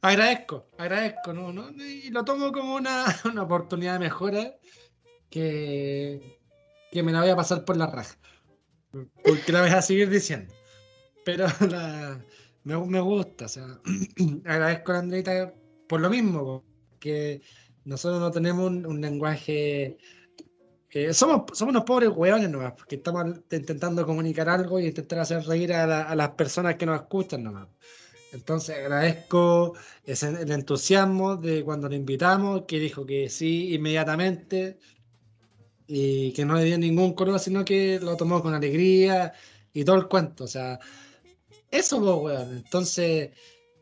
[0.00, 1.52] Agradezco, agradezco, ¿no?
[1.52, 1.70] ¿no?
[1.84, 4.54] Y lo tomo como una, una oportunidad de mejora
[5.30, 6.38] que,
[6.90, 8.16] que me la voy a pasar por la raja.
[9.24, 10.52] Porque la voy a seguir diciendo.
[11.24, 12.18] Pero la,
[12.64, 13.66] me, me gusta, o sea,
[14.44, 15.52] agradezco a la Andreita
[15.92, 16.64] por lo mismo,
[16.98, 17.42] que
[17.84, 19.98] nosotros no tenemos un, un lenguaje.
[20.88, 25.44] eh, somos, somos unos pobres hueones nomás, porque estamos intentando comunicar algo y intentar hacer
[25.44, 27.68] reír a, la- a las personas que nos escuchan nomás.
[28.32, 34.78] Entonces agradezco ese, el entusiasmo de cuando lo invitamos, que dijo que sí inmediatamente
[35.86, 39.34] y que no le dio ningún color, sino que lo tomó con alegría
[39.74, 40.44] y todo el cuento.
[40.44, 40.80] O sea,
[41.70, 42.56] eso, pues, weón.
[42.56, 43.32] Entonces,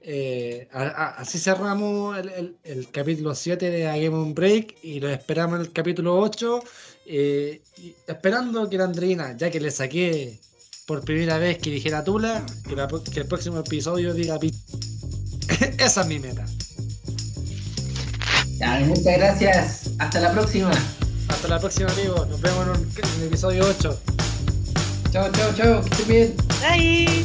[0.02, 4.76] eh, a- a- así cerramos el, el- el capítulo 7 de A Game on Break
[4.82, 6.62] y lo esperamos en el capítulo 8.
[7.12, 10.38] eh, y esperando que la Andreina, ya que le saqué
[10.86, 14.54] por primera vez que dijera Tula, que, la pro- que el próximo episodio diga Pi-
[15.78, 16.44] Esa es mi meta.
[18.58, 19.90] Ya, muchas gracias.
[19.98, 20.70] Hasta la próxima.
[21.28, 22.28] Hasta la próxima, amigos.
[22.28, 24.00] Nos vemos en, un- en el episodio 8.
[25.12, 25.80] Chao, chao, chao.
[25.82, 26.34] Que estén bien.
[26.62, 27.24] ¡Ay!